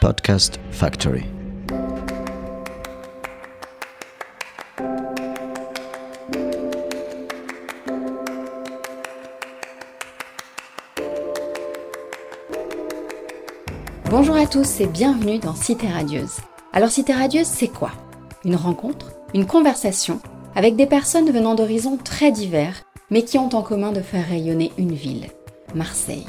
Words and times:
Podcast 0.00 0.60
Factory. 0.70 1.24
Bonjour 14.08 14.36
à 14.36 14.46
tous 14.46 14.80
et 14.80 14.86
bienvenue 14.86 15.38
dans 15.40 15.54
Cité 15.56 15.88
Radieuse. 15.88 16.36
Alors 16.72 16.90
Cité 16.90 17.12
Radieuse, 17.12 17.46
c'est 17.46 17.66
quoi? 17.66 17.90
Une 18.44 18.54
rencontre, 18.54 19.10
une 19.34 19.46
conversation 19.46 20.20
avec 20.54 20.76
des 20.76 20.86
personnes 20.86 21.32
venant 21.32 21.56
d'horizons 21.56 21.96
très 21.96 22.30
divers, 22.30 22.84
mais 23.10 23.24
qui 23.24 23.36
ont 23.36 23.52
en 23.52 23.62
commun 23.62 23.90
de 23.90 24.00
faire 24.00 24.28
rayonner 24.28 24.70
une 24.78 24.94
ville, 24.94 25.26
Marseille. 25.74 26.26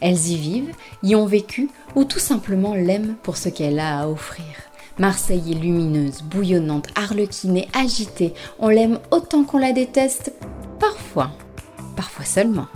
Elles 0.00 0.28
y 0.28 0.36
vivent, 0.36 0.74
y 1.02 1.14
ont 1.14 1.26
vécu 1.26 1.68
ou 1.94 2.04
tout 2.04 2.18
simplement 2.18 2.74
l'aiment 2.74 3.16
pour 3.22 3.36
ce 3.36 3.48
qu'elle 3.48 3.80
a 3.80 4.00
à 4.00 4.08
offrir. 4.08 4.44
Marseille 4.98 5.52
est 5.52 5.54
lumineuse, 5.54 6.22
bouillonnante, 6.22 6.88
arlequinée, 6.96 7.68
agitée. 7.72 8.34
On 8.58 8.68
l'aime 8.68 8.98
autant 9.10 9.44
qu'on 9.44 9.58
la 9.58 9.72
déteste, 9.72 10.32
parfois. 10.80 11.30
Parfois 11.96 12.24
seulement. 12.24 12.66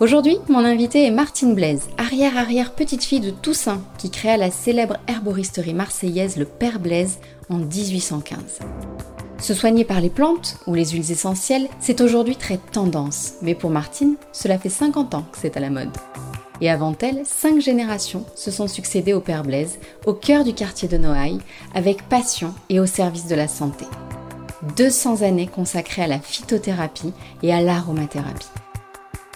Aujourd'hui, 0.00 0.38
mon 0.48 0.64
invitée 0.64 1.06
est 1.06 1.12
Martine 1.12 1.54
Blaise, 1.54 1.88
arrière-arrière 1.98 2.74
petite 2.74 3.04
fille 3.04 3.20
de 3.20 3.30
Toussaint, 3.30 3.80
qui 3.96 4.10
créa 4.10 4.36
la 4.36 4.50
célèbre 4.50 4.96
herboristerie 5.06 5.74
marseillaise 5.74 6.36
Le 6.36 6.44
Père 6.44 6.80
Blaise 6.80 7.18
en 7.48 7.58
1815. 7.58 8.58
Se 9.38 9.54
soigner 9.54 9.84
par 9.84 10.00
les 10.00 10.10
plantes 10.10 10.58
ou 10.66 10.74
les 10.74 10.86
huiles 10.86 11.12
essentielles, 11.12 11.68
c'est 11.78 12.00
aujourd'hui 12.00 12.34
très 12.34 12.58
tendance, 12.58 13.34
mais 13.42 13.54
pour 13.54 13.70
Martine, 13.70 14.16
cela 14.32 14.58
fait 14.58 14.68
50 14.68 15.14
ans 15.14 15.26
que 15.30 15.38
c'est 15.40 15.56
à 15.56 15.60
la 15.60 15.70
mode. 15.70 15.90
Et 16.60 16.70
avant 16.70 16.94
elle, 17.00 17.22
cinq 17.24 17.60
générations 17.60 18.24
se 18.34 18.50
sont 18.50 18.68
succédées 18.68 19.12
au 19.12 19.20
Père 19.20 19.42
Blaise, 19.42 19.78
au 20.06 20.14
cœur 20.14 20.44
du 20.44 20.54
quartier 20.54 20.88
de 20.88 20.96
Noailles, 20.96 21.40
avec 21.74 22.08
passion 22.08 22.54
et 22.68 22.80
au 22.80 22.86
service 22.86 23.26
de 23.26 23.34
la 23.34 23.48
santé. 23.48 23.86
200 24.76 25.22
années 25.22 25.46
consacrées 25.46 26.02
à 26.02 26.06
la 26.06 26.20
phytothérapie 26.20 27.12
et 27.42 27.52
à 27.52 27.60
l'aromathérapie. 27.60 28.48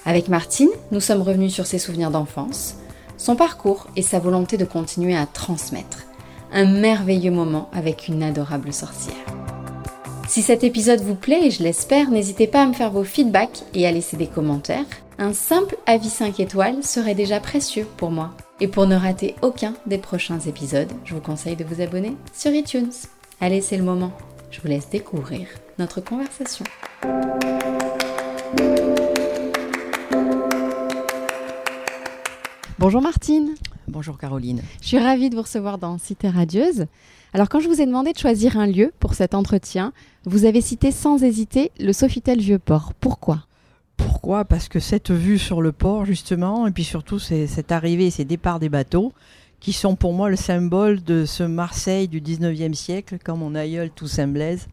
Avec 0.06 0.28
Martine, 0.28 0.70
nous 0.90 1.00
sommes 1.00 1.22
revenus 1.22 1.52
sur 1.52 1.66
ses 1.66 1.78
souvenirs 1.78 2.10
d'enfance, 2.10 2.76
son 3.18 3.36
parcours 3.36 3.88
et 3.96 4.02
sa 4.02 4.20
volonté 4.20 4.56
de 4.56 4.64
continuer 4.64 5.16
à 5.16 5.26
transmettre. 5.26 6.04
Un 6.52 6.64
merveilleux 6.64 7.30
moment 7.30 7.68
avec 7.74 8.08
une 8.08 8.22
adorable 8.22 8.72
sorcière. 8.72 9.16
Si 10.28 10.40
cet 10.40 10.62
épisode 10.64 11.00
vous 11.00 11.14
plaît, 11.14 11.46
et 11.46 11.50
je 11.50 11.62
l'espère, 11.62 12.10
n'hésitez 12.10 12.46
pas 12.46 12.62
à 12.62 12.66
me 12.66 12.72
faire 12.72 12.90
vos 12.90 13.04
feedbacks 13.04 13.64
et 13.74 13.86
à 13.86 13.92
laisser 13.92 14.16
des 14.16 14.26
commentaires. 14.26 14.86
Un 15.20 15.32
simple 15.32 15.76
avis 15.86 16.10
5 16.10 16.38
étoiles 16.38 16.84
serait 16.84 17.16
déjà 17.16 17.40
précieux 17.40 17.88
pour 17.96 18.12
moi. 18.12 18.36
Et 18.60 18.68
pour 18.68 18.86
ne 18.86 18.94
rater 18.94 19.34
aucun 19.42 19.74
des 19.84 19.98
prochains 19.98 20.38
épisodes, 20.38 20.92
je 21.04 21.12
vous 21.12 21.20
conseille 21.20 21.56
de 21.56 21.64
vous 21.64 21.80
abonner 21.80 22.16
sur 22.32 22.52
iTunes. 22.52 22.92
Allez, 23.40 23.60
c'est 23.60 23.76
le 23.76 23.82
moment. 23.82 24.12
Je 24.52 24.60
vous 24.60 24.68
laisse 24.68 24.88
découvrir 24.90 25.48
notre 25.80 26.00
conversation. 26.00 26.64
Bonjour 32.78 33.02
Martine. 33.02 33.56
Bonjour 33.88 34.18
Caroline. 34.18 34.62
Je 34.80 34.86
suis 34.86 34.98
ravie 35.00 35.30
de 35.30 35.34
vous 35.34 35.42
recevoir 35.42 35.78
dans 35.78 35.98
Cité 35.98 36.28
Radieuse. 36.28 36.86
Alors 37.34 37.48
quand 37.48 37.58
je 37.58 37.66
vous 37.66 37.80
ai 37.80 37.86
demandé 37.86 38.12
de 38.12 38.18
choisir 38.18 38.56
un 38.56 38.68
lieu 38.68 38.92
pour 39.00 39.14
cet 39.14 39.34
entretien, 39.34 39.92
vous 40.26 40.44
avez 40.44 40.60
cité 40.60 40.92
sans 40.92 41.24
hésiter 41.24 41.72
le 41.80 41.92
Sofitel 41.92 42.38
Vieux-Port. 42.38 42.92
Pourquoi? 43.00 43.47
Pourquoi? 43.98 44.46
Parce 44.46 44.68
que 44.68 44.80
cette 44.80 45.10
vue 45.10 45.38
sur 45.38 45.60
le 45.60 45.72
port 45.72 46.06
justement, 46.06 46.66
et 46.66 46.70
puis 46.70 46.84
surtout 46.84 47.18
cette 47.18 47.70
arrivée 47.70 48.06
et 48.06 48.10
ces 48.10 48.24
départs 48.24 48.60
des 48.60 48.70
bateaux, 48.70 49.12
qui 49.60 49.74
sont 49.74 49.96
pour 49.96 50.14
moi 50.14 50.30
le 50.30 50.36
symbole 50.36 51.02
de 51.02 51.26
ce 51.26 51.42
Marseille 51.42 52.08
du 52.08 52.22
19e 52.22 52.72
siècle, 52.72 53.18
quand 53.22 53.36
mon 53.36 53.54
aïeul 53.54 53.90
Toussaint 53.90 54.28
Blaise 54.28 54.68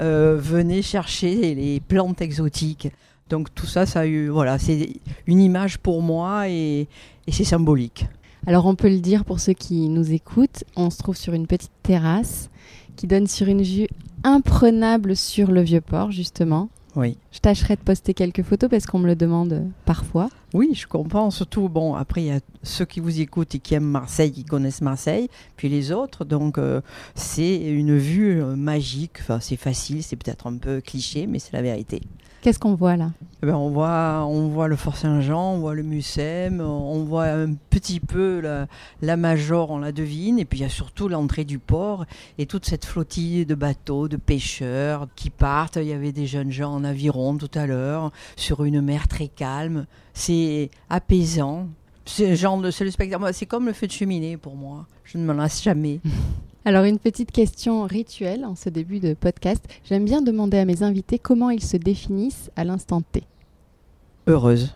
euh, 0.00 0.36
venait 0.40 0.82
chercher 0.82 1.54
les 1.54 1.80
plantes 1.80 2.20
exotiques. 2.20 2.88
Donc 3.28 3.54
tout 3.54 3.66
ça, 3.66 3.86
ça 3.86 4.06
eu, 4.06 4.28
voilà, 4.28 4.58
c'est 4.58 4.94
une 5.26 5.40
image 5.40 5.78
pour 5.78 6.02
moi 6.02 6.48
et, 6.48 6.88
et 7.26 7.32
c'est 7.32 7.44
symbolique. 7.44 8.06
Alors 8.46 8.66
on 8.66 8.74
peut 8.74 8.88
le 8.88 9.00
dire 9.00 9.24
pour 9.24 9.38
ceux 9.38 9.52
qui 9.52 9.88
nous 9.88 10.12
écoutent, 10.12 10.64
on 10.76 10.90
se 10.90 10.98
trouve 10.98 11.16
sur 11.16 11.32
une 11.34 11.46
petite 11.46 11.70
terrasse 11.82 12.50
qui 12.96 13.06
donne 13.06 13.26
sur 13.26 13.46
une 13.48 13.62
vue 13.62 13.86
imprenable 14.24 15.14
sur 15.14 15.50
le 15.50 15.60
vieux 15.60 15.80
port 15.80 16.10
justement. 16.10 16.68
Oui. 16.94 17.16
Je 17.32 17.38
tâcherai 17.38 17.76
de 17.76 17.80
poster 17.80 18.12
quelques 18.12 18.42
photos 18.42 18.68
parce 18.68 18.86
qu'on 18.86 18.98
me 18.98 19.06
le 19.06 19.16
demande 19.16 19.70
parfois. 19.84 20.28
Oui, 20.52 20.72
je 20.74 20.86
comprends. 20.86 21.30
Surtout, 21.30 21.68
bon, 21.68 21.94
après, 21.94 22.22
il 22.22 22.26
y 22.26 22.30
a 22.30 22.40
ceux 22.62 22.84
qui 22.84 23.00
vous 23.00 23.20
écoutent 23.20 23.54
et 23.54 23.58
qui 23.58 23.74
aiment 23.74 23.84
Marseille, 23.84 24.30
qui 24.30 24.44
connaissent 24.44 24.82
Marseille, 24.82 25.28
puis 25.56 25.68
les 25.70 25.92
autres. 25.92 26.24
Donc, 26.24 26.58
euh, 26.58 26.82
c'est 27.14 27.56
une 27.56 27.96
vue 27.96 28.42
euh, 28.42 28.56
magique. 28.56 29.18
Enfin, 29.20 29.40
c'est 29.40 29.56
facile, 29.56 30.02
c'est 30.02 30.16
peut-être 30.16 30.46
un 30.46 30.58
peu 30.58 30.80
cliché, 30.80 31.26
mais 31.26 31.38
c'est 31.38 31.54
la 31.54 31.62
vérité. 31.62 32.02
Qu'est-ce 32.42 32.58
qu'on 32.58 32.74
voit 32.74 32.96
là? 32.96 33.12
Eh 33.40 33.46
ben, 33.46 33.54
on, 33.54 33.70
voit, 33.70 34.26
on 34.26 34.48
voit 34.48 34.66
le 34.66 34.74
Fort 34.74 34.96
Saint-Jean, 34.96 35.52
on 35.52 35.58
voit 35.60 35.74
le 35.74 35.84
Mucem, 35.84 36.60
on 36.60 37.04
voit 37.04 37.26
un 37.26 37.54
petit 37.54 38.00
peu 38.00 38.40
la, 38.40 38.66
la 39.00 39.16
Major, 39.16 39.70
on 39.70 39.78
la 39.78 39.92
devine, 39.92 40.40
et 40.40 40.44
puis 40.44 40.58
il 40.58 40.62
y 40.62 40.64
a 40.64 40.68
surtout 40.68 41.06
l'entrée 41.06 41.44
du 41.44 41.60
port 41.60 42.04
et 42.38 42.46
toute 42.46 42.66
cette 42.66 42.84
flottille 42.84 43.46
de 43.46 43.54
bateaux, 43.54 44.08
de 44.08 44.16
pêcheurs 44.16 45.06
qui 45.14 45.30
partent. 45.30 45.76
Il 45.76 45.86
y 45.86 45.92
avait 45.92 46.10
des 46.10 46.26
jeunes 46.26 46.50
gens 46.50 46.72
en 46.72 46.82
aviron 46.82 47.36
tout 47.36 47.50
à 47.54 47.66
l'heure, 47.66 48.10
sur 48.34 48.64
une 48.64 48.80
mer 48.80 49.06
très 49.06 49.28
calme. 49.28 49.86
C'est 50.12 50.68
apaisant. 50.90 51.68
C'est 52.06 52.34
genre 52.34 52.60
de, 52.60 52.72
c'est 52.72 52.84
le 52.84 52.90
spectacle. 52.90 53.24
C'est 53.34 53.46
comme 53.46 53.66
le 53.66 53.72
feu 53.72 53.86
de 53.86 53.92
cheminée 53.92 54.36
pour 54.36 54.56
moi. 54.56 54.88
Je 55.04 55.16
ne 55.16 55.24
m'en 55.24 55.34
lasse 55.34 55.62
jamais. 55.62 56.00
Alors 56.64 56.84
une 56.84 56.98
petite 56.98 57.32
question 57.32 57.82
rituelle 57.82 58.44
en 58.44 58.54
ce 58.54 58.68
début 58.68 59.00
de 59.00 59.14
podcast. 59.14 59.64
J'aime 59.84 60.04
bien 60.04 60.22
demander 60.22 60.58
à 60.58 60.64
mes 60.64 60.82
invités 60.82 61.18
comment 61.18 61.50
ils 61.50 61.62
se 61.62 61.76
définissent 61.76 62.50
à 62.56 62.64
l'instant 62.64 63.02
T. 63.02 63.24
Heureuse. 64.28 64.74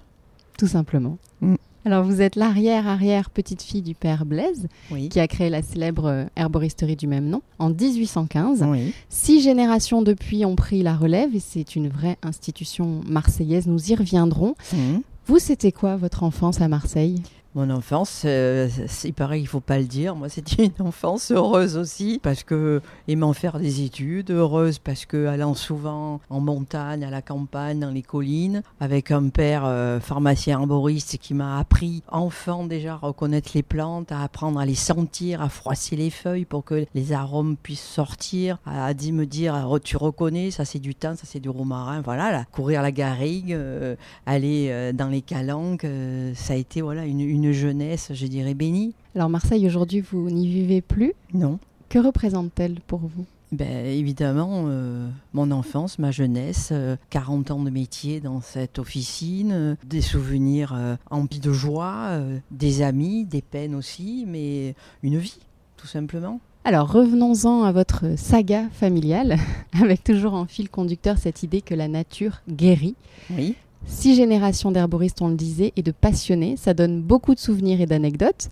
Tout 0.59 0.67
simplement. 0.67 1.19
Mm. 1.41 1.55
Alors 1.85 2.03
vous 2.03 2.21
êtes 2.21 2.35
l'arrière-arrière 2.35 3.31
petite 3.31 3.63
fille 3.63 3.83
du 3.83 3.95
père 3.95 4.27
Blaise, 4.27 4.67
Oui. 4.91 5.09
qui 5.09 5.21
a 5.21 5.29
créé 5.29 5.49
la 5.49 5.63
célèbre 5.63 6.27
herboristerie 6.35 6.97
du 6.97 7.07
même 7.07 7.29
nom 7.29 7.43
en 7.61 7.71
1815. 7.71 8.65
Oui. 8.67 8.93
Six 9.09 9.41
générations 9.41 10.03
depuis 10.03 10.45
ont 10.45 10.57
pris 10.57 10.83
la 10.83 10.97
relève 10.97 11.37
et 11.37 11.41
c'est 11.41 11.77
une 11.77 11.89
vraie 11.89 12.19
institution 12.25 13.03
marseillaise. 13.07 13.69
Nous 13.69 13.93
y 13.93 13.95
reviendrons. 13.95 14.57
Mhm. 14.73 15.03
Vous, 15.29 15.39
c'était 15.39 15.73
quoi 15.73 15.97
votre 15.97 16.25
enfance 16.25 16.61
à 16.61 16.67
Marseille? 16.69 17.23
Mon 17.56 17.71
enfance, 17.71 18.25
euh, 18.27 18.69
c'est 18.87 19.12
pareil, 19.12 19.41
il 19.41 19.47
faut 19.47 19.61
pas 19.61 19.78
le 19.78 19.87
dire. 19.87 20.15
Moi, 20.15 20.28
c'était 20.28 20.67
une 20.67 20.87
enfance 20.87 21.33
heureuse 21.33 21.78
aussi, 21.78 22.21
parce 22.22 22.43
que 22.43 22.83
aimant 23.09 23.33
faire 23.33 23.59
des 23.59 23.81
études, 23.81 24.31
heureuse 24.31 24.78
parce 24.78 25.06
que 25.06 25.25
allant 25.25 25.55
souvent 25.55 26.21
en 26.28 26.41
montagne, 26.41 27.03
à 27.03 27.09
la 27.09 27.22
campagne, 27.22 27.81
dans 27.81 27.93
les 27.93 28.03
collines, 28.03 28.62
avec 28.78 29.11
un 29.11 29.31
père 29.31 29.62
euh, 29.65 30.00
pharmacien 30.00 30.59
arboriste 30.59 31.16
qui 31.16 31.33
m'a 31.33 31.59
appris, 31.59 32.03
enfant 32.09 32.66
déjà, 32.66 32.93
à 32.93 32.97
reconnaître 32.97 33.53
les 33.55 33.62
plantes, 33.62 34.12
à 34.12 34.22
apprendre 34.22 34.61
à 34.61 34.66
les 34.66 34.75
sentir, 34.75 35.41
à 35.41 35.49
froisser 35.49 35.97
les 35.97 36.11
feuilles 36.11 36.45
pour 36.45 36.62
que 36.62 36.84
les 36.95 37.15
arômes 37.15 37.56
puissent 37.56 37.81
sortir, 37.81 38.59
à, 38.66 38.93
dit 38.93 39.12
me 39.12 39.25
dire, 39.25 39.78
tu 39.83 39.97
reconnais, 39.97 40.50
ça 40.50 40.66
c'est 40.66 40.78
du 40.78 40.95
thym, 40.95 41.16
ça 41.16 41.25
c'est 41.25 41.41
du 41.41 41.49
romarin, 41.49 42.03
voilà, 42.03 42.31
là, 42.33 42.45
courir 42.53 42.83
la 42.83 42.93
garrigue, 42.93 43.55
euh, 43.55 43.97
aller 44.27 44.66
euh, 44.69 44.93
dans 44.93 45.09
les 45.09 45.22
calanques, 45.22 45.87
ça 46.34 46.53
a 46.53 46.56
été 46.56 46.83
voilà 46.83 47.06
une, 47.06 47.21
une 47.21 47.46
jeunesse, 47.53 48.11
je 48.12 48.27
dirais, 48.27 48.55
bénie. 48.55 48.95
Alors 49.15 49.29
Marseille, 49.29 49.67
aujourd'hui, 49.67 50.01
vous 50.01 50.31
n'y 50.31 50.49
vivez 50.49 50.81
plus. 50.81 51.15
Non. 51.34 51.59
Que 51.89 51.99
représente-t-elle 51.99 52.81
pour 52.87 53.01
vous? 53.01 53.25
Ben, 53.53 53.87
évidemment, 53.87 54.65
euh, 54.67 55.09
mon 55.33 55.53
enfance, 55.53 56.01
ma 56.01 56.11
jeunesse, 56.11 56.71
euh, 56.73 56.97
40 57.11 57.53
ans 57.53 57.62
de 57.62 57.71
métier 57.71 58.21
dans 58.21 58.41
cette 58.41 58.81
officine, 58.81 59.53
euh, 59.53 59.75
des 59.87 60.01
souvenirs 60.01 60.75
euh, 60.75 60.97
emplis 61.11 61.39
de 61.39 61.53
joie, 61.53 62.21
des 62.51 62.83
amis, 62.83 63.25
des 63.25 63.43
peines 63.43 63.77
aussi, 63.77 64.25
mais 64.27 64.75
une 65.04 65.19
vie, 65.19 65.39
tout 65.77 65.87
simplement. 65.87 66.41
Alors 66.65 66.91
revenons-en 66.91 67.63
à 67.63 67.71
votre 67.71 68.19
saga 68.19 68.65
familiale, 68.72 69.39
avec 69.81 70.03
toujours 70.03 70.34
en 70.34 70.47
fil 70.47 70.69
conducteur 70.69 71.16
cette 71.16 71.45
idée 71.45 71.60
que 71.60 71.75
la 71.75 71.87
nature 71.87 72.43
guérit. 72.48 72.97
Oui. 73.31 73.54
Six 73.86 74.16
générations 74.16 74.72
d'herboristes, 74.72 75.22
on 75.22 75.28
le 75.28 75.36
disait, 75.36 75.72
et 75.77 75.83
de 75.83 75.92
passionnés, 75.92 76.56
ça 76.56 76.74
donne 76.74 77.00
beaucoup 77.00 77.34
de 77.34 77.41
souvenirs 77.41 77.80
et 77.80 77.86
d'anecdotes. 77.86 78.48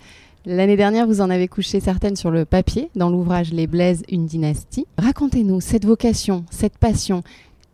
L'année 0.46 0.76
dernière, 0.76 1.06
vous 1.06 1.20
en 1.20 1.30
avez 1.30 1.48
couché 1.48 1.80
certaines 1.80 2.16
sur 2.16 2.30
le 2.30 2.44
papier, 2.44 2.90
dans 2.94 3.10
l'ouvrage 3.10 3.52
Les 3.52 3.66
Blaises, 3.66 4.04
une 4.08 4.26
dynastie. 4.26 4.86
Racontez-nous 4.98 5.60
cette 5.60 5.84
vocation, 5.84 6.44
cette 6.50 6.78
passion. 6.78 7.22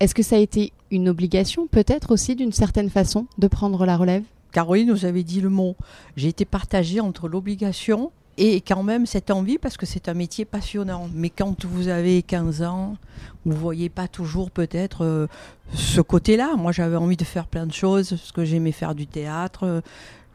Est-ce 0.00 0.14
que 0.14 0.22
ça 0.22 0.36
a 0.36 0.40
été 0.40 0.72
une 0.90 1.08
obligation, 1.08 1.66
peut-être 1.66 2.12
aussi 2.12 2.34
d'une 2.34 2.52
certaine 2.52 2.90
façon, 2.90 3.26
de 3.38 3.46
prendre 3.46 3.84
la 3.84 3.96
relève? 3.96 4.24
Caroline 4.52 4.88
nous 4.88 5.04
avait 5.04 5.22
dit 5.22 5.40
le 5.40 5.48
mot. 5.48 5.76
J'ai 6.16 6.28
été 6.28 6.44
partagée 6.44 7.00
entre 7.00 7.28
l'obligation 7.28 8.10
et 8.40 8.62
quand 8.62 8.82
même 8.82 9.04
cette 9.04 9.30
envie 9.30 9.58
parce 9.58 9.76
que 9.76 9.84
c'est 9.84 10.08
un 10.08 10.14
métier 10.14 10.46
passionnant. 10.46 11.10
Mais 11.14 11.28
quand 11.28 11.66
vous 11.66 11.88
avez 11.88 12.22
15 12.22 12.62
ans, 12.62 12.96
vous 13.44 13.56
voyez 13.56 13.90
pas 13.90 14.08
toujours 14.08 14.50
peut-être 14.50 15.04
euh, 15.04 15.26
ce 15.74 16.00
côté-là. 16.00 16.56
Moi, 16.56 16.72
j'avais 16.72 16.96
envie 16.96 17.18
de 17.18 17.24
faire 17.24 17.46
plein 17.46 17.66
de 17.66 17.72
choses 17.72 18.10
parce 18.10 18.32
que 18.32 18.44
j'aimais 18.44 18.72
faire 18.72 18.94
du 18.94 19.06
théâtre. 19.06 19.82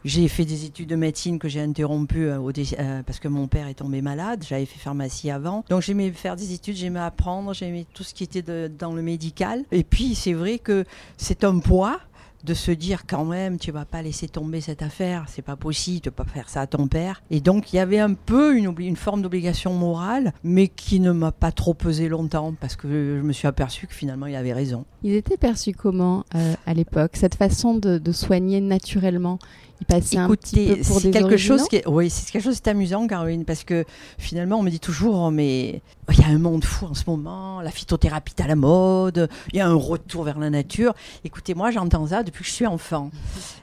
J'ai 0.05 0.27
fait 0.27 0.45
des 0.45 0.65
études 0.65 0.89
de 0.89 0.95
médecine 0.95 1.39
que 1.39 1.49
j'ai 1.49 1.61
interrompues 1.61 2.29
euh, 2.29 2.39
euh, 2.77 3.01
parce 3.01 3.19
que 3.19 3.27
mon 3.27 3.47
père 3.47 3.67
est 3.67 3.73
tombé 3.73 4.03
malade. 4.03 4.45
J'avais 4.47 4.67
fait 4.67 4.77
pharmacie 4.77 5.31
avant. 5.31 5.65
Donc 5.67 5.81
j'aimais 5.81 6.11
faire 6.11 6.35
des 6.35 6.53
études, 6.53 6.75
j'aimais 6.75 6.99
apprendre, 6.99 7.55
j'aimais 7.55 7.87
tout 7.91 8.03
ce 8.03 8.13
qui 8.13 8.23
était 8.23 8.69
dans 8.69 8.93
le 8.93 9.01
médical. 9.01 9.63
Et 9.71 9.83
puis 9.83 10.13
c'est 10.13 10.33
vrai 10.33 10.59
que 10.59 10.85
c'est 11.17 11.43
un 11.43 11.57
poids 11.57 11.99
de 12.45 12.53
se 12.53 12.71
dire 12.71 13.05
quand 13.07 13.25
même 13.25 13.57
tu 13.57 13.71
vas 13.71 13.85
pas 13.85 14.01
laisser 14.01 14.27
tomber 14.27 14.61
cette 14.61 14.81
affaire, 14.81 15.25
c'est 15.27 15.41
pas 15.41 15.55
possible, 15.55 16.01
tu 16.01 16.11
peux 16.11 16.23
pas 16.23 16.29
faire 16.29 16.49
ça 16.49 16.61
à 16.61 16.67
ton 16.67 16.87
père. 16.87 17.21
Et 17.31 17.41
donc 17.41 17.73
il 17.73 17.77
y 17.77 17.79
avait 17.79 17.99
un 17.99 18.13
peu 18.13 18.55
une, 18.55 18.95
forme 18.95 19.21
d'obligation 19.21 19.73
morale, 19.73 20.33
mais 20.43 20.67
qui 20.67 20.99
ne 20.99 21.11
m'a 21.11 21.31
pas 21.31 21.51
trop 21.51 21.73
pesé 21.73 22.07
longtemps 22.07 22.53
parce 22.59 22.75
que 22.75 22.87
je 22.87 23.21
me 23.21 23.33
suis 23.33 23.47
aperçu 23.47 23.87
que 23.87 23.93
finalement 23.93 24.27
il 24.27 24.35
avait 24.35 24.53
raison. 24.53 24.85
Ils 25.03 25.15
étaient 25.15 25.37
perçus 25.37 25.73
comment 25.73 26.23
euh, 26.35 26.53
à 26.65 26.73
l'époque 26.73 27.11
Cette 27.15 27.35
façon 27.35 27.75
de, 27.75 27.97
de 27.97 28.11
soigner 28.11 28.61
naturellement? 28.61 29.39
Ils 29.81 29.85
passaient 29.85 30.17
un 30.17 30.29
petit 30.29 30.67
peu 30.67 30.75
pour 30.81 31.01
c'est 31.01 31.09
des 31.09 31.19
quelque 31.19 31.37
chose 31.37 31.67
qui 31.67 31.77
est, 31.77 31.87
oui, 31.87 32.09
c'est 32.09 32.31
quelque 32.31 32.43
chose 32.43 32.61
qui 32.61 32.69
est 32.69 32.71
amusant, 32.71 33.05
Caroline, 33.07 33.43
parce 33.43 33.63
que 33.63 33.83
finalement, 34.17 34.59
on 34.59 34.63
me 34.63 34.69
dit 34.69 34.79
toujours, 34.79 35.15
oh, 35.15 35.31
mais 35.31 35.81
il 36.11 36.19
y 36.19 36.23
a 36.23 36.27
un 36.27 36.37
monde 36.37 36.63
fou 36.63 36.85
en 36.85 36.93
ce 36.93 37.03
moment, 37.07 37.61
la 37.61 37.71
phytothérapie 37.71 38.33
est 38.37 38.41
à 38.41 38.47
la 38.47 38.55
mode, 38.55 39.29
il 39.51 39.57
y 39.57 39.59
a 39.59 39.67
un 39.67 39.75
retour 39.75 40.23
vers 40.23 40.37
la 40.37 40.49
nature. 40.49 40.93
Écoutez, 41.23 41.55
moi, 41.55 41.71
j'entends 41.71 42.07
ça 42.07 42.23
depuis 42.23 42.43
que 42.43 42.49
je 42.49 42.53
suis 42.53 42.67
enfant. 42.67 43.11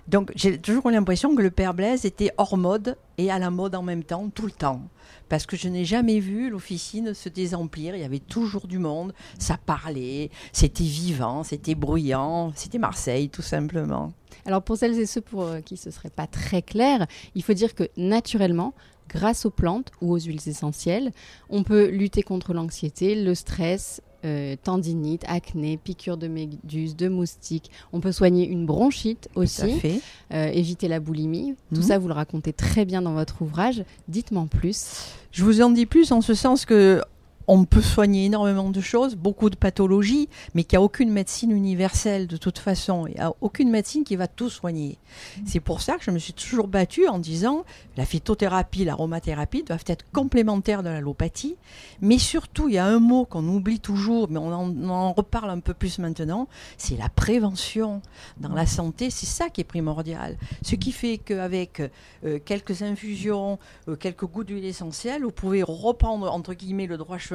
Donc, 0.09 0.33
j'ai 0.35 0.59
toujours 0.59 0.91
l'impression 0.91 1.35
que 1.35 1.43
le 1.43 1.51
père 1.51 1.75
Blaise 1.75 2.05
était 2.05 2.33
hors 2.39 2.57
mode 2.57 2.97
et 3.19 3.31
à 3.31 3.39
la 3.39 3.51
mode 3.51 3.75
en 3.75 3.83
même 3.83 4.03
temps, 4.03 4.29
tout 4.35 4.47
le 4.47 4.53
temps. 4.53 4.83
Parce 5.29 5.47
que 5.47 5.57
je 5.57 5.69
n'ai 5.69 5.85
jamais 5.85 6.21
vu 6.21 6.51
l'officine 6.51 7.15
se 7.15 7.29
désemplir. 7.29 7.95
Il 7.95 8.03
y 8.03 8.05
avait 8.05 8.19
toujours 8.19 8.67
du 8.67 8.79
monde. 8.79 9.15
Ça 9.39 9.57
parlait. 9.57 10.31
C'était 10.53 10.85
vivant. 10.85 11.43
C'était 11.43 11.75
bruyant. 11.75 12.53
C'était 12.55 12.79
Marseille, 12.79 13.31
tout 13.31 13.43
simplement. 13.43 14.13
Alors 14.45 14.63
pour 14.63 14.77
celles 14.77 14.99
et 14.99 15.07
ceux 15.07 15.21
pour 15.21 15.45
euh, 15.45 15.61
qui 15.61 15.77
ce 15.77 15.91
serait 15.91 16.11
pas 16.11 16.27
très 16.27 16.63
clair, 16.63 17.07
il 17.35 17.43
faut 17.43 17.53
dire 17.53 17.75
que 17.75 17.89
naturellement, 17.97 18.75
grâce 19.09 19.45
aux 19.47 19.51
plantes 19.51 19.91
ou 20.01 20.13
aux 20.13 20.19
huiles 20.21 20.41
essentielles, 20.47 21.13
on 21.51 21.63
peut 21.63 21.89
lutter 21.89 22.23
contre 22.23 22.55
l'anxiété, 22.55 23.15
le 23.15 23.35
stress, 23.35 24.01
euh, 24.25 24.55
tendinite, 24.63 25.25
acné, 25.27 25.77
piqûres 25.77 26.17
de 26.17 26.29
méduses, 26.29 26.95
de 26.95 27.09
moustiques. 27.09 27.71
On 27.93 28.01
peut 28.01 28.13
soigner 28.13 28.47
une 28.47 28.67
bronchite 28.67 29.29
aussi, 29.35 29.81
fait. 29.81 30.01
euh, 30.33 30.47
éviter 30.53 30.87
la 30.89 31.01
boulimie. 31.01 31.55
Tout 31.75 31.81
Mhm. 31.81 31.87
ça, 31.87 31.99
vous 31.99 32.07
le 32.09 32.15
racontez 32.15 32.53
très 32.53 32.85
bien 32.85 33.03
dans 33.03 33.15
votre 33.15 33.43
ouvrage. 33.43 33.85
Dites-moi 34.09 34.43
en 34.43 34.47
plus. 34.47 34.87
Je 35.33 35.43
vous 35.45 35.61
en 35.61 35.71
dis 35.71 35.87
plus 35.87 36.13
en 36.13 36.21
ce 36.21 36.35
sens 36.35 36.65
que 36.67 37.03
on 37.47 37.65
peut 37.65 37.83
soigner 37.83 38.27
énormément 38.27 38.71
de 38.71 38.81
choses, 38.81 39.17
beaucoup 39.17 39.51
de 39.51 39.57
pathologies, 39.57 40.29
mais 40.55 40.65
qu'il 40.65 40.79
n'y 40.79 40.83
a 40.83 40.85
aucune 40.85 41.11
médecine 41.11 41.51
universelle 41.51 42.27
de 42.27 42.37
toute 42.37 42.59
façon. 42.59 43.07
Il 43.07 43.15
n'y 43.15 43.21
a 43.21 43.33
aucune 43.41 43.71
médecine 43.71 44.05
qui 44.05 44.17
va 44.17 44.27
tout 44.27 44.51
soigner. 44.51 44.99
C'est 45.45 45.61
pour 45.61 45.81
ça 45.81 45.97
que 45.97 46.05
je 46.05 46.11
me 46.11 46.19
suis 46.19 46.33
toujours 46.33 46.69
battue 46.69 47.07
en 47.09 47.19
disant 47.19 47.65
la 47.97 48.05
phytothérapie, 48.05 48.85
l'aromathérapie 48.85 49.63
doivent 49.63 49.85
être 49.87 50.05
complémentaires 50.13 50.83
de 50.83 50.89
l'allopathie. 50.89 51.57
Mais 52.01 52.19
surtout, 52.19 52.69
il 52.69 52.75
y 52.75 52.79
a 52.79 52.87
un 52.87 52.99
mot 52.99 53.25
qu'on 53.25 53.47
oublie 53.49 53.81
toujours, 53.81 54.31
mais 54.31 54.39
on 54.39 54.53
en, 54.53 54.71
on 54.71 54.89
en 54.89 55.13
reparle 55.13 55.51
un 55.51 55.61
peu 55.61 55.75
plus 55.75 55.99
maintenant, 55.99 56.49
c'est 56.77 56.97
la 56.97 57.09
prévention. 57.09 58.03
Dans 58.39 58.55
la 58.55 58.67
santé, 58.67 59.11
c'est 59.11 59.27
ça 59.27 59.49
qui 59.49 59.61
est 59.61 59.65
primordial. 59.65 60.37
Ce 60.63 60.75
qui 60.75 60.93
fait 60.93 61.19
qu'avec 61.19 61.83
euh, 62.25 62.39
quelques 62.45 62.83
infusions, 62.83 63.59
euh, 63.89 63.97
quelques 63.97 64.25
gouttes 64.27 64.49
d'huile 64.49 64.65
essentielle, 64.65 65.23
vous 65.23 65.33
pouvez 65.33 65.63
reprendre 65.63 66.31
entre 66.33 66.55
guillemets 66.55 66.87
le 66.87 66.97
droit 66.97 67.19
chemin, 67.19 67.32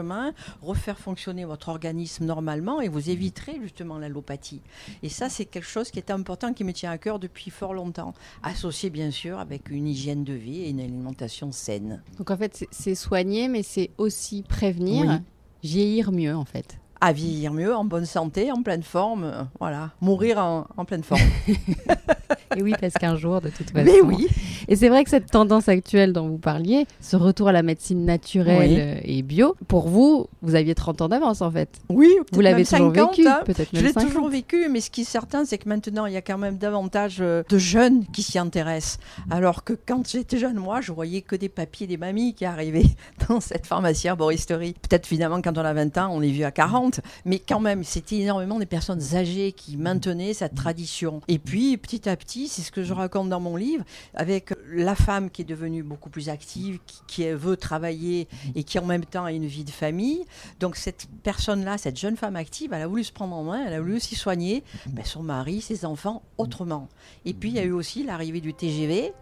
refaire 0.61 0.99
fonctionner 0.99 1.45
votre 1.45 1.69
organisme 1.69 2.25
normalement 2.25 2.81
et 2.81 2.87
vous 2.87 3.09
éviterez 3.09 3.59
justement 3.61 3.97
l'allopathie. 3.97 4.61
Et 5.03 5.09
ça, 5.09 5.29
c'est 5.29 5.45
quelque 5.45 5.67
chose 5.67 5.91
qui 5.91 5.99
est 5.99 6.11
important, 6.11 6.53
qui 6.53 6.63
me 6.63 6.73
tient 6.73 6.91
à 6.91 6.97
cœur 6.97 7.19
depuis 7.19 7.49
fort 7.51 7.73
longtemps, 7.73 8.13
associé 8.43 8.89
bien 8.89 9.11
sûr 9.11 9.39
avec 9.39 9.69
une 9.69 9.87
hygiène 9.87 10.23
de 10.23 10.33
vie 10.33 10.61
et 10.63 10.69
une 10.69 10.79
alimentation 10.79 11.51
saine. 11.51 12.01
Donc 12.17 12.31
en 12.31 12.37
fait, 12.37 12.65
c'est- 12.71 12.95
soigner, 12.95 13.47
mais 13.47 13.63
c'est 13.63 13.91
aussi 13.97 14.43
prévenir, 14.43 15.05
Oui. 15.07 15.15
vieillir 15.63 16.11
mieux 16.11 16.35
en 16.35 16.45
fait. 16.45 16.79
À 16.99 17.13
vieillir 17.13 17.53
mieux, 17.53 17.75
en 17.75 17.85
bonne 17.85 18.07
santé, 18.07 18.51
en 18.51 18.63
pleine 18.63 18.81
forme, 18.81 19.23
euh, 19.25 19.43
voilà, 19.59 19.91
mourir 20.01 20.39
en, 20.39 20.65
en 20.77 20.83
pleine 20.85 21.03
forme. 21.03 21.21
Et 22.55 22.63
oui, 22.63 22.73
parce 22.79 22.93
qu'un 22.95 23.15
jour, 23.15 23.39
de 23.39 23.49
toute 23.49 23.69
façon. 23.69 23.85
Mais 23.85 24.01
oui, 24.01 24.27
Et 24.69 24.75
c'est 24.75 24.89
vrai 24.89 25.03
que 25.03 25.09
cette 25.09 25.31
tendance 25.31 25.69
actuelle 25.69 26.13
dont 26.13 26.27
vous 26.27 26.37
parliez, 26.37 26.85
ce 27.01 27.15
retour 27.15 27.47
à 27.47 27.51
la 27.51 27.63
médecine 27.63 28.03
naturelle 28.05 28.99
Oui. 29.03 29.17
et 29.17 29.21
bio, 29.21 29.55
pour 29.67 29.87
vous, 29.87 30.27
vous 30.41 30.55
aviez 30.55 30.75
30 30.75 31.01
ans 31.03 31.07
d'avance 31.09 31.41
en 31.41 31.51
fait. 31.51 31.69
oui, 31.89 32.09
Vous 32.33 32.41
l'avez 32.41 32.63
toujours 32.65 32.93
50, 32.93 33.15
vécu, 33.15 33.27
hein. 33.27 33.41
peut-être 33.45 33.69
Je 33.73 33.81
l'ai 33.81 33.93
50. 33.93 34.09
toujours 34.09 34.29
vécu, 34.29 34.67
mais 34.69 34.81
ce 34.81 34.89
qui 34.91 35.01
est 35.01 35.05
certain, 35.05 35.45
c'est 35.45 35.57
que 35.57 35.69
maintenant, 35.69 36.05
il 36.05 36.13
y 36.13 36.17
a 36.17 36.21
quand 36.21 36.37
même 36.37 36.57
davantage 36.57 37.17
euh, 37.21 37.43
de 37.49 37.57
jeunes 37.57 38.05
qui 38.13 38.23
s'y 38.23 38.37
intéressent. 38.39 38.99
Alors 39.29 39.63
que 39.63 39.73
quand 39.73 40.07
j'étais 40.09 40.37
jeune, 40.37 40.55
moi, 40.57 40.81
je 40.81 40.91
voyais 40.91 41.21
que 41.21 41.35
des 41.35 41.49
papiers 41.49 41.87
des 41.87 41.97
mamies 41.97 42.33
qui 42.33 42.45
arrivaient 42.45 42.83
dans 43.29 43.39
cette 43.39 43.65
pharmacie 43.67 44.07
arboristerie. 44.07 44.73
Peut-être 44.73 45.05
finalement, 45.07 45.41
quand 45.41 45.57
on 45.57 45.63
a 45.65 45.73
20 45.73 45.97
ans, 45.97 46.09
on 46.11 46.21
est 46.21 46.29
vu 46.31 46.43
à 46.43 46.51
40, 46.51 46.99
mais 47.25 47.39
quand 47.39 47.59
même, 47.59 47.83
c'était 47.83 48.17
énormément 48.17 48.59
des 48.59 48.65
personnes 48.65 49.01
âgées 49.15 49.53
qui 49.53 49.77
maintenaient 49.77 50.33
cette 50.33 50.55
tradition. 50.55 51.21
Et 51.27 51.39
puis, 51.39 51.77
petit 51.77 52.07
à 52.09 52.15
petit, 52.17 52.47
c'est 52.47 52.61
ce 52.61 52.71
que 52.71 52.83
je 52.83 52.93
raconte 52.93 53.29
dans 53.29 53.39
mon 53.39 53.55
livre, 53.55 53.83
avec 54.13 54.53
la 54.69 54.95
femme 54.95 55.29
qui 55.29 55.41
est 55.41 55.45
devenue 55.45 55.83
beaucoup 55.83 56.09
plus 56.09 56.29
active, 56.29 56.79
qui, 57.07 57.29
veut 57.31 57.57
travailler 57.57 58.27
et 58.55 58.63
qui 58.63 58.79
en 58.79 58.85
même 58.85 59.05
temps 59.05 59.25
a 59.25 59.31
une 59.31 59.45
vie 59.45 59.63
de 59.63 59.71
famille. 59.71 60.25
Donc 60.59 60.75
cette 60.75 61.07
personne-là, 61.23 61.77
cette 61.77 61.97
jeune 61.97 62.17
femme 62.17 62.35
active, 62.35 62.73
elle 62.73 62.81
a 62.81 62.87
voulu 62.87 63.03
se 63.03 63.11
prendre 63.11 63.35
en 63.35 63.43
main, 63.43 63.65
elle 63.65 63.73
a 63.73 63.81
voulu 63.81 63.95
aussi 63.95 64.15
soigner 64.15 64.63
ben, 64.87 65.03
son 65.03 65.23
mari, 65.23 65.61
ses 65.61 65.85
enfants 65.85 66.23
autrement. 66.37 66.89
Et 67.25 67.33
puis 67.33 67.49
il 67.49 67.55
y 67.55 67.59
a 67.59 67.63
eu 67.63 67.71
aussi 67.71 68.03
l'arrivée 68.03 68.41
du 68.41 68.53
TGV, 68.53 69.13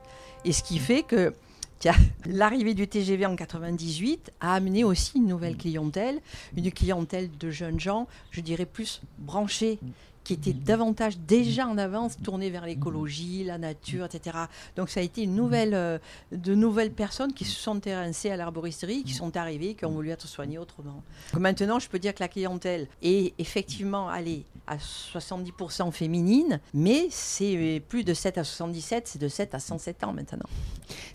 et 0.44 0.52
ce 0.52 0.64
qui 0.64 0.80
fait 0.80 1.04
que 1.04 1.34
l'arrivée 2.26 2.74
du 2.74 2.88
TGV 2.88 3.26
en 3.26 3.36
98 3.36 4.32
a 4.40 4.54
amené 4.54 4.84
aussi 4.84 5.18
une 5.18 5.28
nouvelle 5.28 5.58
clientèle, 5.58 6.20
une 6.56 6.72
clientèle 6.72 7.30
de 7.38 7.52
jeunes 7.52 7.80
gens, 7.80 8.08
je 8.32 8.42
dirais 8.42 8.66
plus 8.66 9.02
branchés 9.20 9.80
qui 10.26 10.34
étaient 10.34 10.54
davantage 10.54 11.18
déjà 11.20 11.68
en 11.68 11.78
avance 11.78 12.18
tournés 12.22 12.50
vers 12.50 12.66
l'écologie, 12.66 13.46
la 13.46 13.58
nature, 13.58 14.06
etc. 14.06 14.38
Donc 14.76 14.90
ça 14.90 15.00
a 15.00 15.04
été 15.04 15.24
une 15.24 15.36
nouvelle, 15.36 15.74
euh, 15.74 16.00
de 16.32 16.56
nouvelles 16.56 16.92
personnes 16.92 17.32
qui 17.32 17.46
se 17.46 17.56
sont 17.58 17.76
intéressées 17.76 18.32
à 18.32 18.36
l'arboristerie, 18.36 19.04
qui 19.04 19.14
sont 19.14 19.38
arrivées, 19.38 19.76
qui 19.76 19.86
ont 19.86 19.92
voulu 19.92 20.10
être 20.10 20.28
soignées 20.28 20.58
autrement. 20.58 21.04
Maintenant, 21.40 21.80
je 21.80 21.88
peux 21.88 22.00
dire 22.00 22.14
que 22.14 22.22
la 22.22 22.28
clientèle 22.28 22.88
est 23.02 23.34
effectivement 23.38 24.10
allée 24.10 24.46
à 24.68 24.78
70% 24.78 25.92
féminine, 25.92 26.60
mais 26.74 27.08
c'est 27.12 27.56
euh, 27.56 27.80
plus 27.80 28.04
de 28.04 28.14
7 28.14 28.40
à 28.40 28.44
77, 28.44 29.08
c'est 29.08 29.22
de 29.22 29.28
7 29.28 29.54
à 29.54 29.60
107 29.60 30.04
ans 30.04 30.14
maintenant. 30.14 30.50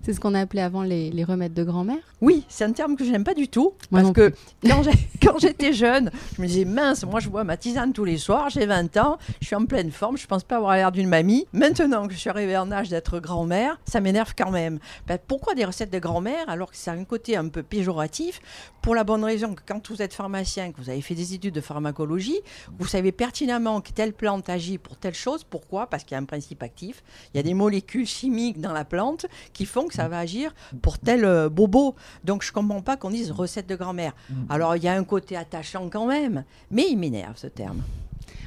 C'est 0.02 0.12
ce 0.12 0.20
qu'on 0.20 0.34
appelait 0.34 0.62
avant 0.62 0.82
les, 0.82 1.10
les 1.10 1.24
remèdes 1.24 1.54
de 1.54 1.64
grand-mère? 1.64 1.98
Oui, 2.20 2.44
c'est 2.48 2.64
un 2.64 2.72
terme 2.72 2.96
que 2.96 3.04
je 3.04 3.10
n'aime 3.10 3.24
pas 3.24 3.34
du 3.34 3.48
tout, 3.48 3.74
Moi 3.90 4.02
parce 4.02 4.12
que 4.12 4.32
quand 5.22 5.38
j'étais 5.38 5.72
jeune, 5.72 6.10
je 6.36 6.42
me 6.42 6.46
disais, 6.46 6.64
mince, 6.64 7.04
moi 7.04 7.18
je 7.18 7.28
bois 7.28 7.44
ma 7.44 7.56
tisane 7.56 7.92
tous 7.92 8.04
les 8.04 8.18
soirs, 8.18 8.50
j'ai 8.50 8.66
20 8.66 8.96
ans, 8.98 8.99
je 9.40 9.46
suis 9.46 9.56
en 9.56 9.66
pleine 9.66 9.90
forme, 9.90 10.16
je 10.16 10.26
pense 10.26 10.44
pas 10.44 10.56
avoir 10.56 10.74
l'air 10.74 10.92
d'une 10.92 11.08
mamie. 11.08 11.46
Maintenant 11.52 12.06
que 12.06 12.14
je 12.14 12.18
suis 12.18 12.30
arrivée 12.30 12.56
en 12.56 12.70
âge 12.72 12.88
d'être 12.88 13.18
grand-mère, 13.20 13.78
ça 13.84 14.00
m'énerve 14.00 14.34
quand 14.36 14.50
même. 14.50 14.78
Ben, 15.06 15.18
pourquoi 15.26 15.54
des 15.54 15.64
recettes 15.64 15.92
de 15.92 15.98
grand-mère 15.98 16.48
alors 16.48 16.70
que 16.70 16.76
c'est 16.76 16.90
un 16.90 17.04
côté 17.04 17.36
un 17.36 17.48
peu 17.48 17.62
péjoratif? 17.62 18.40
Pour 18.82 18.94
la 18.94 19.04
bonne 19.04 19.24
raison 19.24 19.54
que 19.54 19.62
quand 19.66 19.90
vous 19.90 20.00
êtes 20.00 20.14
pharmacien, 20.14 20.72
que 20.72 20.80
vous 20.80 20.88
avez 20.88 21.02
fait 21.02 21.14
des 21.14 21.34
études 21.34 21.54
de 21.54 21.60
pharmacologie, 21.60 22.40
vous 22.78 22.86
savez 22.86 23.12
pertinemment 23.12 23.80
que 23.80 23.90
telle 23.90 24.12
plante 24.12 24.48
agit 24.48 24.78
pour 24.78 24.96
telle 24.96 25.14
chose. 25.14 25.44
Pourquoi? 25.44 25.86
Parce 25.86 26.04
qu'il 26.04 26.12
y 26.12 26.14
a 26.16 26.18
un 26.18 26.24
principe 26.24 26.62
actif. 26.62 27.02
Il 27.32 27.36
y 27.36 27.40
a 27.40 27.42
des 27.42 27.54
molécules 27.54 28.06
chimiques 28.06 28.60
dans 28.60 28.72
la 28.72 28.84
plante 28.84 29.26
qui 29.52 29.66
font 29.66 29.86
que 29.86 29.94
ça 29.94 30.08
va 30.08 30.18
agir 30.18 30.54
pour 30.82 30.98
tel 30.98 31.24
euh, 31.24 31.48
bobo. 31.48 31.94
Donc 32.24 32.42
je 32.42 32.52
comprends 32.52 32.82
pas 32.82 32.96
qu'on 32.96 33.10
dise 33.10 33.30
recette 33.30 33.66
de 33.66 33.76
grand-mère. 33.76 34.14
Alors 34.48 34.76
il 34.76 34.82
y 34.82 34.88
a 34.88 34.94
un 34.94 35.04
côté 35.04 35.36
attachant 35.36 35.88
quand 35.90 36.06
même, 36.06 36.44
mais 36.70 36.86
il 36.88 36.96
m'énerve 36.96 37.36
ce 37.36 37.46
terme. 37.46 37.82